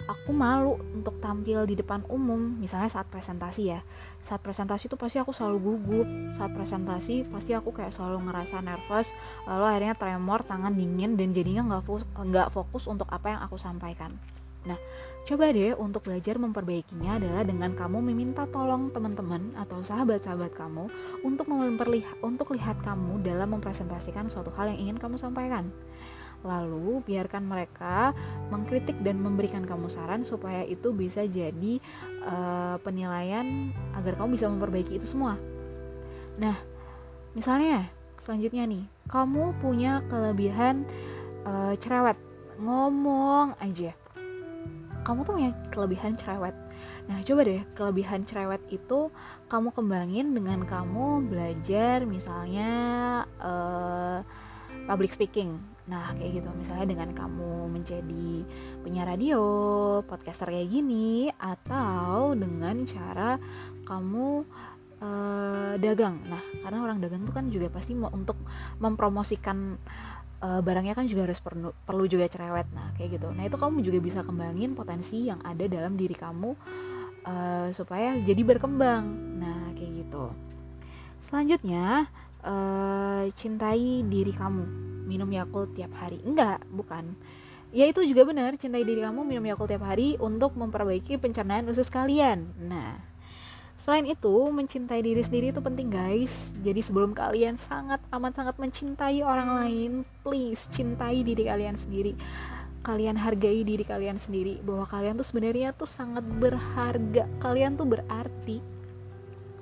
aku 0.06 0.32
malu 0.32 0.78
untuk 0.94 1.18
tampil 1.22 1.66
di 1.66 1.76
depan 1.78 2.06
umum 2.10 2.58
misalnya 2.62 2.90
saat 2.90 3.10
presentasi 3.10 3.74
ya. 3.74 3.80
Saat 4.26 4.42
presentasi 4.42 4.90
itu 4.90 4.98
pasti 4.98 5.18
aku 5.18 5.34
selalu 5.34 5.58
gugup. 5.62 6.08
Saat 6.38 6.54
presentasi 6.54 7.26
pasti 7.30 7.52
aku 7.58 7.74
kayak 7.74 7.94
selalu 7.94 8.30
ngerasa 8.30 8.62
nervous 8.62 9.10
lalu 9.50 9.64
akhirnya 9.66 9.96
tremor 9.98 10.46
tangan 10.46 10.74
dingin 10.74 11.18
dan 11.18 11.34
jadinya 11.34 11.62
nggak 11.74 11.84
fokus, 11.86 12.04
fokus 12.54 12.84
untuk 12.86 13.10
apa 13.10 13.34
yang 13.36 13.42
aku 13.42 13.58
sampaikan. 13.58 14.14
Nah 14.66 14.78
Coba 15.26 15.50
deh 15.50 15.74
untuk 15.74 16.06
belajar 16.06 16.38
memperbaikinya 16.38 17.18
adalah 17.18 17.42
dengan 17.42 17.74
kamu 17.74 17.98
meminta 17.98 18.46
tolong 18.46 18.94
teman-teman 18.94 19.58
atau 19.58 19.82
sahabat-sahabat 19.82 20.54
kamu 20.54 20.86
untuk 21.26 21.50
memperlihat 21.50 22.22
untuk 22.22 22.54
lihat 22.54 22.78
kamu 22.86 23.26
dalam 23.26 23.58
mempresentasikan 23.58 24.30
suatu 24.30 24.54
hal 24.54 24.70
yang 24.70 24.86
ingin 24.86 24.98
kamu 25.02 25.18
sampaikan. 25.18 25.74
Lalu 26.46 27.02
biarkan 27.02 27.44
mereka 27.50 28.14
mengkritik 28.54 29.02
dan 29.02 29.18
memberikan 29.18 29.66
kamu 29.66 29.90
saran 29.90 30.22
supaya 30.22 30.62
itu 30.62 30.94
bisa 30.94 31.26
jadi 31.26 31.82
uh, 32.22 32.78
penilaian 32.86 33.74
agar 33.98 34.14
kamu 34.16 34.38
bisa 34.38 34.46
memperbaiki 34.46 35.02
itu 35.02 35.10
semua. 35.10 35.42
Nah, 36.38 36.54
misalnya 37.34 37.90
selanjutnya 38.22 38.70
nih, 38.70 38.86
kamu 39.10 39.58
punya 39.58 40.06
kelebihan 40.06 40.86
uh, 41.50 41.74
cerewet, 41.82 42.18
ngomong 42.62 43.58
aja. 43.58 43.98
Kamu 45.06 45.26
tuh 45.26 45.38
punya 45.38 45.52
kelebihan 45.74 46.18
cerewet. 46.18 46.54
Nah 47.06 47.22
coba 47.22 47.42
deh 47.46 47.62
kelebihan 47.78 48.26
cerewet 48.26 48.62
itu 48.74 49.14
kamu 49.46 49.70
kembangin 49.74 50.34
dengan 50.34 50.66
kamu 50.66 51.30
belajar 51.30 52.02
misalnya 52.06 52.72
uh, 53.38 54.26
public 54.90 55.14
speaking 55.14 55.62
nah 55.86 56.14
kayak 56.18 56.42
gitu. 56.42 56.50
Misalnya 56.58 56.86
dengan 56.90 57.10
kamu 57.14 57.70
menjadi 57.70 58.28
penyiar 58.82 59.06
radio 59.06 59.42
podcaster 60.02 60.50
kayak 60.50 60.70
gini 60.70 61.30
atau 61.38 62.34
dengan 62.34 62.86
cara 62.90 63.38
kamu 63.86 64.28
uh, 65.02 65.74
dagang. 65.78 66.26
Nah 66.26 66.42
karena 66.66 66.80
orang 66.82 66.98
dagang 67.02 67.22
itu 67.22 67.34
kan 67.34 67.46
juga 67.54 67.68
pasti 67.70 67.94
mau 67.94 68.10
untuk 68.10 68.38
mempromosikan 68.82 69.78
uh, 70.42 70.62
barangnya 70.66 70.98
kan 70.98 71.06
juga 71.06 71.30
harus 71.30 71.38
perlu 71.38 71.70
perlu 71.86 72.10
juga 72.10 72.26
cerewet. 72.26 72.66
Nah 72.74 72.90
kayak 72.98 73.22
gitu. 73.22 73.30
Nah 73.30 73.46
itu 73.46 73.58
kamu 73.58 73.78
juga 73.86 74.00
bisa 74.02 74.20
kembangin 74.26 74.74
potensi 74.74 75.30
yang 75.30 75.38
ada 75.46 75.70
dalam 75.70 75.94
diri 75.94 76.18
kamu 76.18 76.50
uh, 77.30 77.70
supaya 77.70 78.18
jadi 78.26 78.42
berkembang. 78.42 79.06
Nah 79.38 79.70
kayak 79.78 80.02
gitu. 80.02 80.34
Selanjutnya 81.30 82.10
uh, 82.46 83.30
cintai 83.38 84.02
diri 84.06 84.34
kamu 84.34 84.95
minum 85.06 85.30
Yakult 85.30 85.72
tiap 85.78 85.94
hari 85.96 86.20
enggak 86.26 86.66
bukan 86.74 87.16
ya 87.72 87.86
itu 87.88 88.02
juga 88.04 88.26
benar 88.26 88.58
cintai 88.58 88.84
diri 88.84 89.06
kamu 89.06 89.22
minum 89.24 89.46
Yakult 89.46 89.72
tiap 89.72 89.86
hari 89.86 90.18
untuk 90.18 90.58
memperbaiki 90.58 91.22
pencernaan 91.22 91.70
usus 91.70 91.88
kalian 91.88 92.52
nah 92.58 93.16
Selain 93.76 94.08
itu, 94.08 94.36
mencintai 94.50 95.04
diri 95.04 95.22
sendiri 95.22 95.52
itu 95.52 95.62
penting 95.62 95.92
guys. 95.92 96.32
Jadi 96.64 96.82
sebelum 96.82 97.12
kalian 97.12 97.60
sangat 97.60 98.02
amat 98.10 98.34
sangat 98.34 98.56
mencintai 98.58 99.20
orang 99.22 99.62
lain, 99.62 99.92
please 100.24 100.66
cintai 100.72 101.22
diri 101.22 101.46
kalian 101.46 101.76
sendiri. 101.76 102.16
Kalian 102.82 103.14
hargai 103.14 103.66
diri 103.66 103.86
kalian 103.86 104.18
sendiri 104.18 104.62
bahwa 104.66 104.90
kalian 104.90 105.22
tuh 105.22 105.28
sebenarnya 105.28 105.70
tuh 105.76 105.90
sangat 105.90 106.26
berharga. 106.26 107.30
Kalian 107.38 107.78
tuh 107.78 107.86
berarti. 107.86 108.58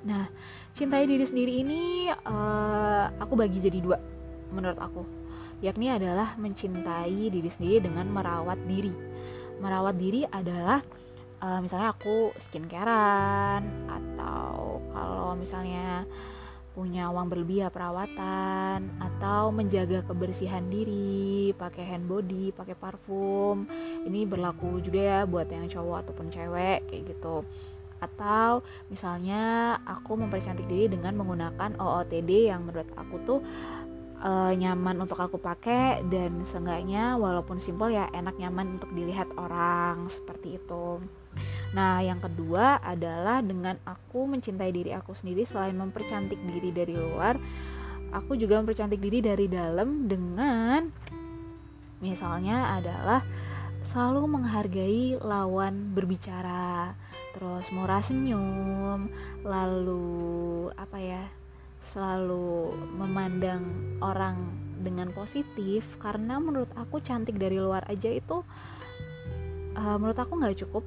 Nah, 0.08 0.28
cintai 0.76 1.04
diri 1.04 1.24
sendiri 1.28 1.60
ini 1.64 2.08
uh, 2.08 3.12
aku 3.20 3.36
bagi 3.36 3.60
jadi 3.60 3.76
dua 3.80 3.98
menurut 4.52 4.80
aku. 4.80 5.23
Yakni 5.64 5.88
adalah 5.88 6.36
mencintai 6.36 7.32
diri 7.32 7.48
sendiri 7.48 7.88
dengan 7.88 8.04
merawat 8.12 8.60
diri. 8.68 8.92
Merawat 9.64 9.96
diri 9.96 10.28
adalah 10.28 10.84
uh, 11.40 11.58
misalnya 11.64 11.96
aku 11.96 12.36
skincarean 12.36 13.64
atau 13.88 14.84
kalau 14.92 15.32
misalnya 15.32 16.04
punya 16.74 17.06
uang 17.06 17.30
berlebih 17.30 17.62
ya 17.64 17.70
perawatan 17.70 18.90
atau 18.98 19.54
menjaga 19.54 20.02
kebersihan 20.02 20.66
diri 20.66 21.54
pakai 21.54 21.86
hand 21.86 22.10
body 22.10 22.50
pakai 22.50 22.74
parfum 22.74 23.70
ini 24.02 24.26
berlaku 24.26 24.82
juga 24.82 24.98
ya 24.98 25.20
buat 25.22 25.46
yang 25.54 25.70
cowok 25.70 26.02
ataupun 26.02 26.34
cewek 26.34 26.82
kayak 26.90 27.14
gitu 27.14 27.46
atau 28.02 28.60
misalnya 28.90 29.78
aku 29.86 30.18
mempercantik 30.18 30.66
diri 30.66 30.90
dengan 30.90 31.14
menggunakan 31.14 31.78
OOTD 31.78 32.50
yang 32.50 32.66
menurut 32.66 32.90
aku 32.98 33.16
tuh 33.22 33.40
uh, 34.24 34.52
nyaman 34.56 35.04
untuk 35.04 35.20
aku 35.20 35.36
pakai 35.36 36.00
dan 36.08 36.42
seenggaknya 36.48 37.20
walaupun 37.20 37.60
simpel 37.60 37.92
ya 37.92 38.08
enak 38.10 38.34
nyaman 38.40 38.80
untuk 38.80 38.90
dilihat 38.96 39.28
orang 39.36 40.08
seperti 40.08 40.56
itu. 40.56 41.04
Nah, 41.76 42.00
yang 42.00 42.22
kedua 42.22 42.80
adalah 42.80 43.44
dengan 43.44 43.76
aku 43.84 44.24
mencintai 44.24 44.70
diri 44.72 44.90
aku 44.96 45.12
sendiri 45.12 45.44
selain 45.44 45.76
mempercantik 45.76 46.38
diri 46.40 46.70
dari 46.72 46.94
luar, 46.94 47.36
aku 48.14 48.38
juga 48.38 48.62
mempercantik 48.62 49.02
diri 49.02 49.20
dari 49.20 49.46
dalam 49.50 50.06
dengan 50.06 50.88
misalnya 51.98 52.78
adalah 52.78 53.20
selalu 53.84 54.38
menghargai 54.40 55.20
lawan 55.20 55.92
berbicara, 55.92 56.94
terus 57.36 57.68
murah 57.74 58.00
senyum, 58.00 59.10
lalu 59.44 60.70
apa 60.78 60.98
ya? 61.02 61.24
Selalu 61.92 62.72
memandang 62.96 63.64
orang 64.00 64.40
dengan 64.84 65.08
positif 65.16 65.84
karena 65.96 66.36
menurut 66.36 66.68
aku 66.76 67.00
cantik 67.00 67.40
dari 67.40 67.56
luar 67.56 67.88
aja 67.88 68.12
itu 68.12 68.44
uh, 69.74 69.96
menurut 69.98 70.18
aku 70.18 70.32
nggak 70.38 70.58
cukup. 70.64 70.84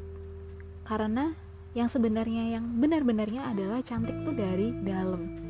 Karena 0.88 1.36
yang 1.76 1.92
sebenarnya 1.92 2.58
yang 2.58 2.66
benar-benarnya 2.80 3.54
adalah 3.54 3.84
cantik 3.84 4.16
tuh 4.24 4.34
dari 4.34 4.72
dalam. 4.82 5.46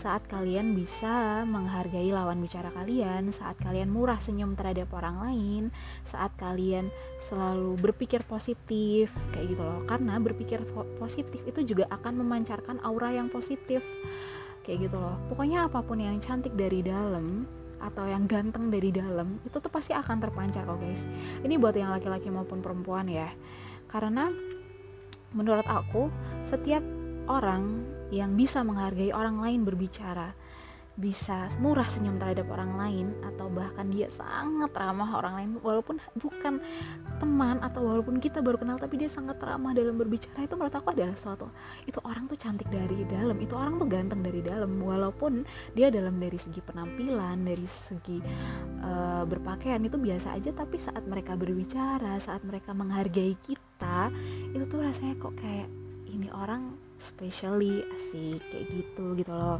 Saat 0.00 0.32
kalian 0.32 0.72
bisa 0.72 1.44
menghargai 1.44 2.08
lawan 2.08 2.40
bicara 2.40 2.72
kalian, 2.72 3.36
saat 3.36 3.60
kalian 3.60 3.92
murah 3.92 4.16
senyum 4.16 4.56
terhadap 4.56 4.88
orang 4.96 5.20
lain, 5.20 5.62
saat 6.08 6.32
kalian 6.40 6.88
selalu 7.28 7.76
berpikir 7.76 8.24
positif, 8.24 9.12
kayak 9.36 9.52
gitu 9.52 9.60
loh. 9.60 9.84
Karena 9.84 10.16
berpikir 10.16 10.64
positif 10.96 11.44
itu 11.44 11.60
juga 11.76 11.84
akan 11.92 12.16
memancarkan 12.16 12.80
aura 12.80 13.12
yang 13.12 13.28
positif, 13.28 13.84
kayak 14.70 14.86
gitu 14.86 15.02
loh. 15.02 15.18
Pokoknya 15.26 15.66
apa 15.66 15.82
pun 15.82 15.98
yang 15.98 16.22
cantik 16.22 16.54
dari 16.54 16.86
dalam 16.86 17.42
atau 17.82 18.06
yang 18.06 18.30
ganteng 18.30 18.70
dari 18.70 18.94
dalam 18.94 19.42
itu 19.42 19.58
tuh 19.58 19.72
pasti 19.72 19.90
akan 19.90 20.22
terpancar 20.22 20.62
kok 20.62 20.78
guys. 20.78 21.02
Ini 21.42 21.58
buat 21.58 21.74
yang 21.74 21.90
laki-laki 21.90 22.30
maupun 22.30 22.62
perempuan 22.62 23.10
ya. 23.10 23.34
Karena 23.90 24.30
menurut 25.34 25.66
aku 25.66 26.06
setiap 26.46 26.86
orang 27.26 27.82
yang 28.14 28.38
bisa 28.38 28.62
menghargai 28.62 29.10
orang 29.10 29.42
lain 29.42 29.66
berbicara 29.66 30.38
bisa 31.00 31.48
murah 31.64 31.88
senyum 31.88 32.20
terhadap 32.20 32.44
orang 32.52 32.76
lain 32.76 33.06
atau 33.24 33.48
bahkan 33.48 33.88
dia 33.88 34.12
sangat 34.12 34.68
ramah 34.76 35.16
orang 35.16 35.34
lain 35.40 35.50
walaupun 35.64 35.96
bukan 36.20 36.60
teman 37.16 37.56
atau 37.64 37.88
walaupun 37.88 38.20
kita 38.20 38.44
baru 38.44 38.60
kenal 38.60 38.76
tapi 38.76 39.00
dia 39.00 39.08
sangat 39.08 39.40
ramah 39.40 39.72
dalam 39.72 39.96
berbicara 39.96 40.44
itu 40.44 40.54
menurut 40.60 40.76
aku 40.76 40.92
adalah 40.92 41.16
suatu 41.16 41.48
itu 41.88 41.96
orang 42.04 42.28
tuh 42.28 42.36
cantik 42.36 42.68
dari 42.68 43.08
dalam 43.08 43.40
itu 43.40 43.56
orang 43.56 43.80
tuh 43.80 43.88
ganteng 43.88 44.20
dari 44.20 44.44
dalam 44.44 44.76
walaupun 44.76 45.48
dia 45.72 45.88
dalam 45.88 46.20
dari 46.20 46.36
segi 46.36 46.60
penampilan 46.60 47.48
dari 47.48 47.64
segi 47.64 48.20
uh, 48.84 49.24
berpakaian 49.24 49.80
itu 49.80 49.96
biasa 49.96 50.36
aja 50.36 50.52
tapi 50.52 50.76
saat 50.76 51.02
mereka 51.08 51.32
berbicara 51.32 52.20
saat 52.20 52.44
mereka 52.44 52.76
menghargai 52.76 53.40
kita 53.40 54.12
itu 54.52 54.64
tuh 54.68 54.84
rasanya 54.84 55.16
kok 55.16 55.32
kayak 55.40 55.68
ini 56.12 56.28
orang 56.36 56.76
specially 57.00 57.80
asik 57.96 58.44
kayak 58.52 58.68
gitu 58.68 59.16
gitu 59.16 59.32
loh 59.32 59.58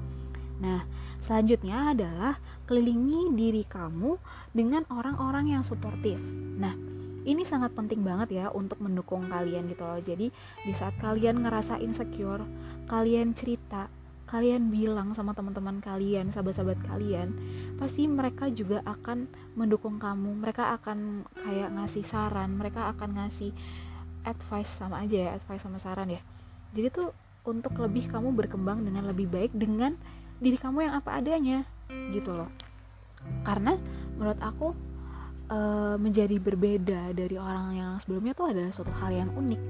Nah, 0.60 0.84
selanjutnya 1.24 1.96
adalah 1.96 2.36
kelilingi 2.68 3.34
diri 3.34 3.64
kamu 3.66 4.20
dengan 4.54 4.86
orang-orang 4.92 5.56
yang 5.58 5.64
suportif. 5.66 6.20
Nah, 6.60 6.76
ini 7.24 7.42
sangat 7.44 7.74
penting 7.76 8.00
banget 8.00 8.44
ya 8.44 8.46
untuk 8.52 8.80
mendukung 8.80 9.28
kalian 9.28 9.68
gitu 9.68 9.82
loh. 9.84 10.00
Jadi, 10.00 10.30
di 10.64 10.72
saat 10.72 10.94
kalian 11.00 11.42
ngerasa 11.42 11.80
insecure, 11.80 12.44
kalian 12.86 13.32
cerita, 13.36 13.90
kalian 14.30 14.70
bilang 14.70 15.10
sama 15.12 15.34
teman-teman 15.34 15.82
kalian, 15.82 16.30
sahabat-sahabat 16.30 16.78
kalian, 16.86 17.34
pasti 17.82 18.06
mereka 18.06 18.46
juga 18.46 18.78
akan 18.86 19.26
mendukung 19.58 19.98
kamu. 19.98 20.38
Mereka 20.38 20.78
akan 20.78 21.26
kayak 21.34 21.74
ngasih 21.74 22.06
saran, 22.06 22.54
mereka 22.54 22.94
akan 22.94 23.18
ngasih 23.18 23.50
advice 24.22 24.70
sama 24.70 25.02
aja 25.02 25.16
ya, 25.16 25.30
advice 25.34 25.66
sama 25.66 25.82
saran 25.82 26.14
ya. 26.14 26.22
Jadi 26.76 26.88
tuh 26.94 27.10
untuk 27.42 27.74
lebih 27.80 28.06
kamu 28.06 28.30
berkembang 28.36 28.84
dengan 28.86 29.08
lebih 29.10 29.26
baik 29.26 29.50
dengan 29.56 29.98
diri 30.40 30.56
kamu 30.56 30.88
yang 30.88 30.94
apa 30.96 31.20
adanya 31.20 31.58
gitu 32.10 32.32
loh. 32.32 32.50
Karena 33.44 33.76
menurut 34.16 34.40
aku 34.40 34.72
e, 35.52 35.58
menjadi 36.00 36.36
berbeda 36.40 37.12
dari 37.12 37.36
orang 37.36 37.76
yang 37.76 37.92
sebelumnya 38.00 38.32
tuh 38.32 38.50
adalah 38.50 38.72
suatu 38.72 38.92
hal 38.96 39.12
yang 39.12 39.30
unik 39.36 39.62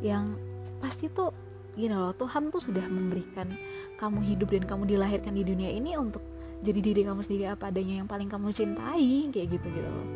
yang 0.00 0.34
pasti 0.80 1.10
tuh 1.10 1.34
gini 1.74 1.94
loh 1.94 2.14
Tuhan 2.14 2.50
tuh 2.50 2.62
sudah 2.62 2.86
memberikan 2.86 3.50
kamu 3.98 4.18
hidup 4.34 4.48
dan 4.54 4.64
kamu 4.66 4.82
dilahirkan 4.94 5.34
di 5.34 5.42
dunia 5.42 5.70
ini 5.70 5.94
untuk 5.98 6.22
jadi 6.62 6.80
diri 6.82 7.02
kamu 7.06 7.22
sendiri 7.22 7.44
apa 7.54 7.70
adanya 7.70 8.02
yang 8.02 8.08
paling 8.10 8.26
kamu 8.26 8.50
cintai 8.50 9.30
kayak 9.30 9.46
gitu 9.58 9.66
gitu 9.70 9.86
loh. 9.86 10.06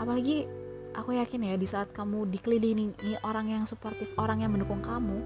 Apalagi 0.00 0.44
aku 0.92 1.16
yakin 1.16 1.48
ya 1.48 1.54
di 1.56 1.68
saat 1.68 1.88
kamu 1.96 2.28
dikelilingi 2.28 3.24
orang 3.24 3.48
yang 3.48 3.64
suportif 3.64 4.12
orang 4.20 4.44
yang 4.44 4.52
mendukung 4.52 4.84
kamu 4.84 5.24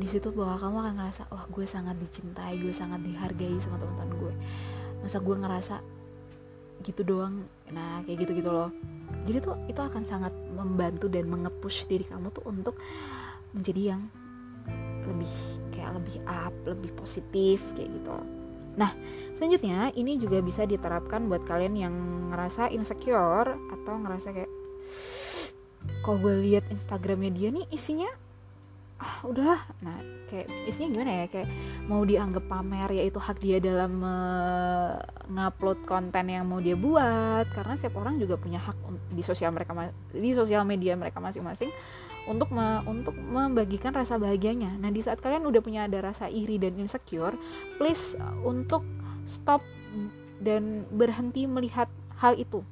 di 0.00 0.08
situ 0.08 0.32
bahwa 0.32 0.56
kamu 0.56 0.76
akan 0.80 0.94
ngerasa 1.00 1.22
wah 1.28 1.44
gue 1.48 1.66
sangat 1.68 1.96
dicintai 2.00 2.56
gue 2.56 2.72
sangat 2.72 3.00
dihargai 3.04 3.56
sama 3.60 3.76
teman-teman 3.76 4.10
gue. 4.16 4.34
Masa 5.04 5.18
gue 5.20 5.36
ngerasa 5.36 5.76
gitu 6.82 7.02
doang? 7.04 7.44
Nah 7.70 8.02
kayak 8.06 8.26
gitu 8.26 8.32
gitu 8.40 8.50
loh. 8.50 8.70
Jadi 9.28 9.38
tuh 9.44 9.56
itu 9.68 9.80
akan 9.80 10.02
sangat 10.08 10.32
membantu 10.56 11.06
dan 11.06 11.28
mengepush 11.28 11.84
diri 11.86 12.08
kamu 12.08 12.32
tuh 12.32 12.44
untuk 12.48 12.76
menjadi 13.52 13.96
yang 13.96 14.02
lebih 15.02 15.32
kayak 15.74 15.98
lebih 15.98 16.16
up 16.24 16.54
lebih 16.64 16.90
positif 16.96 17.60
kayak 17.76 17.90
gitu. 17.92 18.16
Nah 18.78 18.96
selanjutnya 19.36 19.92
ini 19.92 20.16
juga 20.16 20.40
bisa 20.40 20.64
diterapkan 20.64 21.28
buat 21.28 21.44
kalian 21.44 21.74
yang 21.76 21.94
ngerasa 22.32 22.72
insecure 22.72 23.52
atau 23.52 23.94
ngerasa 24.00 24.32
kayak 24.32 24.50
kok 26.02 26.16
gue 26.22 26.34
lihat 26.46 26.64
Instagramnya 26.70 27.30
dia 27.34 27.48
nih 27.50 27.66
isinya 27.74 28.08
ah 29.02 29.18
udahlah 29.26 29.58
nah 29.82 29.98
kayak 30.30 30.46
isinya 30.70 30.88
gimana 30.94 31.12
ya 31.12 31.26
kayak 31.26 31.48
mau 31.90 32.06
dianggap 32.06 32.46
pamer 32.46 32.90
yaitu 32.94 33.18
hak 33.18 33.42
dia 33.42 33.58
dalam 33.58 33.98
mengupload 35.26 35.82
konten 35.84 36.30
yang 36.30 36.46
mau 36.46 36.62
dia 36.62 36.78
buat 36.78 37.50
karena 37.50 37.74
setiap 37.74 37.98
orang 37.98 38.22
juga 38.22 38.38
punya 38.38 38.62
hak 38.62 38.78
di 39.10 39.22
sosial 39.26 39.50
mereka 39.50 39.74
di 40.14 40.30
sosial 40.32 40.62
media 40.62 40.94
mereka 40.94 41.18
masing-masing 41.18 41.68
untuk 42.22 42.54
me, 42.54 42.78
untuk 42.86 43.18
membagikan 43.18 43.90
rasa 43.90 44.14
bahagianya. 44.14 44.78
Nah, 44.78 44.94
di 44.94 45.02
saat 45.02 45.18
kalian 45.18 45.42
udah 45.42 45.58
punya 45.58 45.90
ada 45.90 45.98
rasa 45.98 46.30
iri 46.30 46.54
dan 46.54 46.78
insecure, 46.78 47.34
please 47.82 48.14
untuk 48.46 48.86
stop 49.26 49.58
dan 50.38 50.86
berhenti 50.94 51.50
melihat 51.50 51.90
hal 52.22 52.38
itu. 52.38 52.62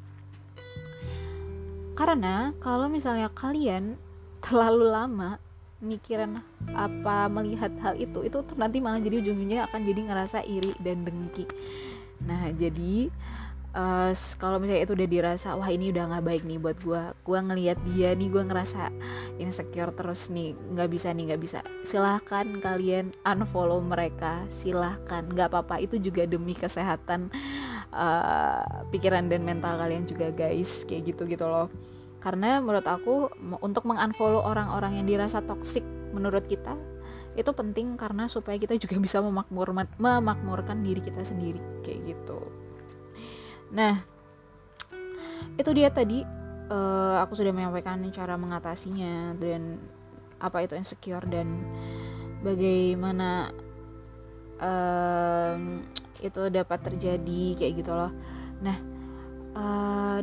Karena 1.99 2.55
kalau 2.63 2.87
misalnya 2.87 3.29
kalian 3.35 3.99
terlalu 4.41 4.89
lama 4.89 5.37
mikiran 5.81 6.45
apa 6.77 7.27
melihat 7.33 7.73
hal 7.81 7.97
itu 7.97 8.21
itu 8.25 8.45
nanti 8.61 8.79
malah 8.85 9.01
jadi 9.01 9.25
ujung-ujungnya 9.25 9.69
akan 9.73 9.81
jadi 9.89 10.01
ngerasa 10.13 10.39
iri 10.45 10.77
dan 10.85 11.09
dengki. 11.09 11.49
Nah 12.21 12.53
jadi 12.53 13.09
uh, 13.73 14.13
kalau 14.37 14.61
misalnya 14.61 14.85
itu 14.85 14.93
udah 14.93 15.09
dirasa 15.09 15.57
wah 15.57 15.73
ini 15.73 15.89
udah 15.89 16.05
nggak 16.13 16.25
baik 16.25 16.43
nih 16.45 16.61
buat 16.61 16.79
gue 16.85 17.03
gue 17.25 17.39
ngelihat 17.41 17.79
dia 17.89 18.13
nih 18.13 18.29
gue 18.29 18.43
ngerasa 18.45 18.93
insecure 19.41 19.93
terus 19.97 20.29
nih 20.29 20.53
nggak 20.53 20.89
bisa 20.93 21.09
nih 21.17 21.25
nggak 21.33 21.43
bisa. 21.43 21.59
Silahkan 21.89 22.47
kalian 22.61 23.17
unfollow 23.25 23.81
mereka 23.81 24.45
silahkan. 24.53 25.25
Nggak 25.25 25.49
apa-apa 25.57 25.81
itu 25.81 25.97
juga 25.97 26.29
demi 26.29 26.53
kesehatan 26.53 27.33
uh, 27.89 28.85
pikiran 28.93 29.33
dan 29.33 29.41
mental 29.49 29.81
kalian 29.81 30.05
juga 30.05 30.29
guys. 30.29 30.85
Kayak 30.85 31.17
gitu 31.17 31.25
gitu 31.25 31.49
loh 31.49 31.73
karena 32.21 32.61
menurut 32.61 32.85
aku 32.85 33.33
untuk 33.65 33.89
mengunfollow 33.89 34.45
orang-orang 34.45 35.01
yang 35.01 35.07
dirasa 35.09 35.41
toksik 35.45 35.85
menurut 36.13 36.45
kita 36.47 36.77
itu 37.39 37.49
penting 37.55 37.97
karena 37.97 38.27
supaya 38.29 38.61
kita 38.61 38.77
juga 38.77 39.01
bisa 39.01 39.19
memakmur 39.25 39.73
memakmurkan 39.97 40.85
diri 40.85 41.01
kita 41.01 41.25
sendiri 41.25 41.63
kayak 41.81 42.13
gitu 42.15 42.41
Nah, 43.71 44.03
itu 45.55 45.71
dia 45.71 45.89
tadi 45.95 46.27
uh, 46.71 47.23
aku 47.23 47.39
sudah 47.39 47.55
menyampaikan 47.55 48.03
cara 48.11 48.35
mengatasinya 48.35 49.39
dan 49.39 49.79
apa 50.43 50.67
itu 50.67 50.75
insecure 50.75 51.23
dan 51.31 51.63
bagaimana 52.43 53.55
uh, 54.59 55.55
itu 56.21 56.43
dapat 56.51 56.79
terjadi 56.83 57.43
kayak 57.57 57.75
gitu 57.79 57.93
loh. 57.95 58.13
Nah, 58.61 58.79
uh, 59.55 60.21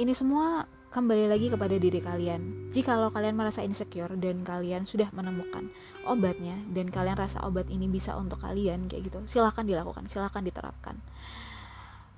ini 0.00 0.12
semua 0.16 0.64
kembali 0.94 1.26
lagi 1.26 1.50
kepada 1.50 1.74
diri 1.74 1.98
kalian. 1.98 2.70
Jika 2.70 2.94
kalau 2.94 3.10
kalian 3.10 3.34
merasa 3.34 3.66
insecure 3.66 4.14
dan 4.14 4.46
kalian 4.46 4.86
sudah 4.86 5.10
menemukan 5.10 5.66
obatnya 6.06 6.54
dan 6.70 6.86
kalian 6.86 7.18
rasa 7.18 7.42
obat 7.42 7.66
ini 7.66 7.90
bisa 7.90 8.14
untuk 8.14 8.38
kalian 8.38 8.86
kayak 8.86 9.10
gitu, 9.10 9.18
silahkan 9.26 9.66
dilakukan, 9.66 10.06
silahkan 10.06 10.46
diterapkan. 10.46 10.94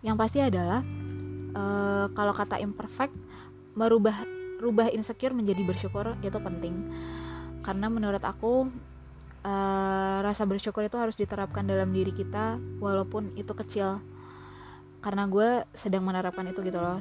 Yang 0.05 0.17
pasti 0.21 0.39
adalah 0.45 0.85
uh, 1.57 2.13
kalau 2.13 2.37
kata 2.37 2.61
imperfect 2.61 3.17
merubah 3.73 4.29
rubah 4.61 4.93
insecure 4.93 5.33
menjadi 5.33 5.65
bersyukur 5.65 6.13
itu 6.21 6.37
penting. 6.37 6.77
Karena 7.65 7.89
menurut 7.89 8.21
aku 8.21 8.69
uh, 9.41 10.19
rasa 10.21 10.45
bersyukur 10.45 10.85
itu 10.85 11.01
harus 11.01 11.17
diterapkan 11.17 11.65
dalam 11.65 11.97
diri 11.97 12.13
kita 12.13 12.61
walaupun 12.77 13.41
itu 13.41 13.57
kecil. 13.57 14.05
Karena 15.01 15.25
gue 15.25 15.65
sedang 15.73 16.05
menerapkan 16.05 16.45
itu 16.45 16.61
gitu 16.61 16.77
loh 16.77 17.01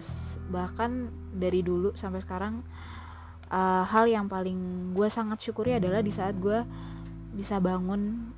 bahkan 0.49 1.09
dari 1.33 1.65
dulu 1.65 1.97
sampai 1.97 2.21
sekarang 2.21 2.61
uh, 3.49 3.83
hal 3.85 4.05
yang 4.05 4.29
paling 4.29 4.91
gue 4.93 5.07
sangat 5.09 5.41
syukuri 5.41 5.77
adalah 5.77 6.05
di 6.05 6.13
saat 6.13 6.37
gue 6.37 6.61
bisa 7.35 7.57
bangun 7.59 8.31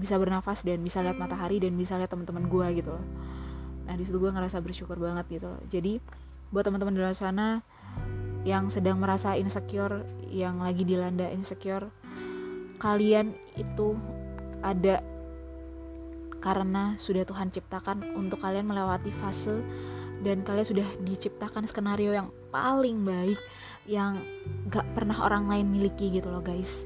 bisa 0.00 0.16
bernafas 0.16 0.64
dan 0.64 0.80
bisa 0.80 1.04
lihat 1.04 1.20
matahari 1.20 1.60
dan 1.60 1.76
bisa 1.76 2.00
lihat 2.00 2.08
teman-teman 2.08 2.48
gue 2.48 2.66
gitu 2.80 2.96
loh. 2.96 3.04
Nah 3.84 3.94
di 4.00 4.08
situ 4.08 4.16
gue 4.16 4.32
ngerasa 4.32 4.58
bersyukur 4.64 4.96
banget 4.96 5.40
gitu 5.40 5.52
jadi 5.68 6.00
buat 6.50 6.66
teman-teman 6.66 6.96
di 6.96 7.00
luar 7.04 7.14
sana 7.14 7.62
yang 8.42 8.72
sedang 8.72 8.96
merasa 8.96 9.36
insecure 9.36 10.02
yang 10.32 10.64
lagi 10.64 10.88
dilanda 10.88 11.28
insecure 11.28 11.92
kalian 12.80 13.36
itu 13.60 13.92
ada 14.64 15.04
karena 16.40 16.96
sudah 16.96 17.28
Tuhan 17.28 17.52
ciptakan 17.52 18.16
untuk 18.16 18.40
kalian 18.40 18.64
melewati 18.64 19.12
fase 19.12 19.60
dan 20.20 20.44
kalian 20.44 20.66
sudah 20.68 20.88
diciptakan 21.04 21.64
skenario 21.64 22.12
yang 22.12 22.28
paling 22.52 23.02
baik 23.04 23.40
yang 23.88 24.20
gak 24.68 24.84
pernah 24.92 25.16
orang 25.24 25.48
lain 25.48 25.66
miliki 25.72 26.12
gitu 26.12 26.28
loh 26.28 26.44
guys. 26.44 26.84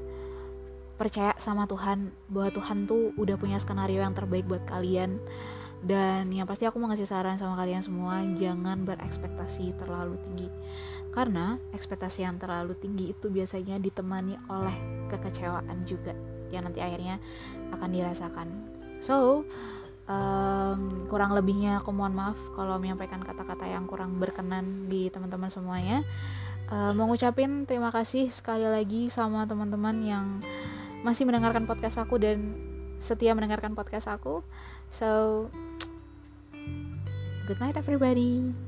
Percaya 0.95 1.35
sama 1.35 1.67
Tuhan 1.67 2.15
bahwa 2.31 2.49
Tuhan 2.55 2.87
tuh 2.87 3.11
udah 3.19 3.35
punya 3.35 3.59
skenario 3.59 3.99
yang 3.99 4.15
terbaik 4.15 4.47
buat 4.47 4.63
kalian. 4.63 5.19
Dan 5.85 6.33
yang 6.33 6.49
pasti 6.49 6.65
aku 6.65 6.81
mau 6.81 6.89
ngasih 6.89 7.05
saran 7.05 7.37
sama 7.37 7.59
kalian 7.61 7.83
semua 7.83 8.23
jangan 8.39 8.87
berekspektasi 8.87 9.75
terlalu 9.77 10.15
tinggi. 10.23 10.47
Karena 11.11 11.59
ekspektasi 11.75 12.23
yang 12.23 12.39
terlalu 12.39 12.73
tinggi 12.79 13.11
itu 13.11 13.27
biasanya 13.27 13.77
ditemani 13.77 14.39
oleh 14.49 14.75
kekecewaan 15.11 15.83
juga 15.83 16.15
yang 16.49 16.63
nanti 16.65 16.79
akhirnya 16.79 17.19
akan 17.75 17.89
dirasakan. 17.91 18.47
So 19.03 19.45
um, 20.09 21.07
kurang 21.09 21.33
lebihnya 21.33 21.81
aku 21.81 21.93
mohon 21.93 22.13
maaf 22.13 22.37
kalau 22.57 22.77
menyampaikan 22.81 23.21
kata-kata 23.21 23.65
yang 23.69 23.85
kurang 23.85 24.17
berkenan 24.17 24.89
di 24.89 25.09
teman-teman 25.09 25.49
semuanya 25.49 26.01
uh, 26.69 26.91
mau 26.97 27.09
terima 27.65 27.89
kasih 27.93 28.29
sekali 28.33 28.65
lagi 28.65 29.09
sama 29.13 29.45
teman-teman 29.45 29.95
yang 30.01 30.25
masih 31.05 31.25
mendengarkan 31.29 31.69
podcast 31.69 32.01
aku 32.01 32.17
dan 32.17 32.57
setia 32.97 33.37
mendengarkan 33.37 33.77
podcast 33.77 34.09
aku 34.09 34.41
so 34.89 35.45
Good 37.45 37.61
night, 37.61 37.77
everybody. 37.77 38.64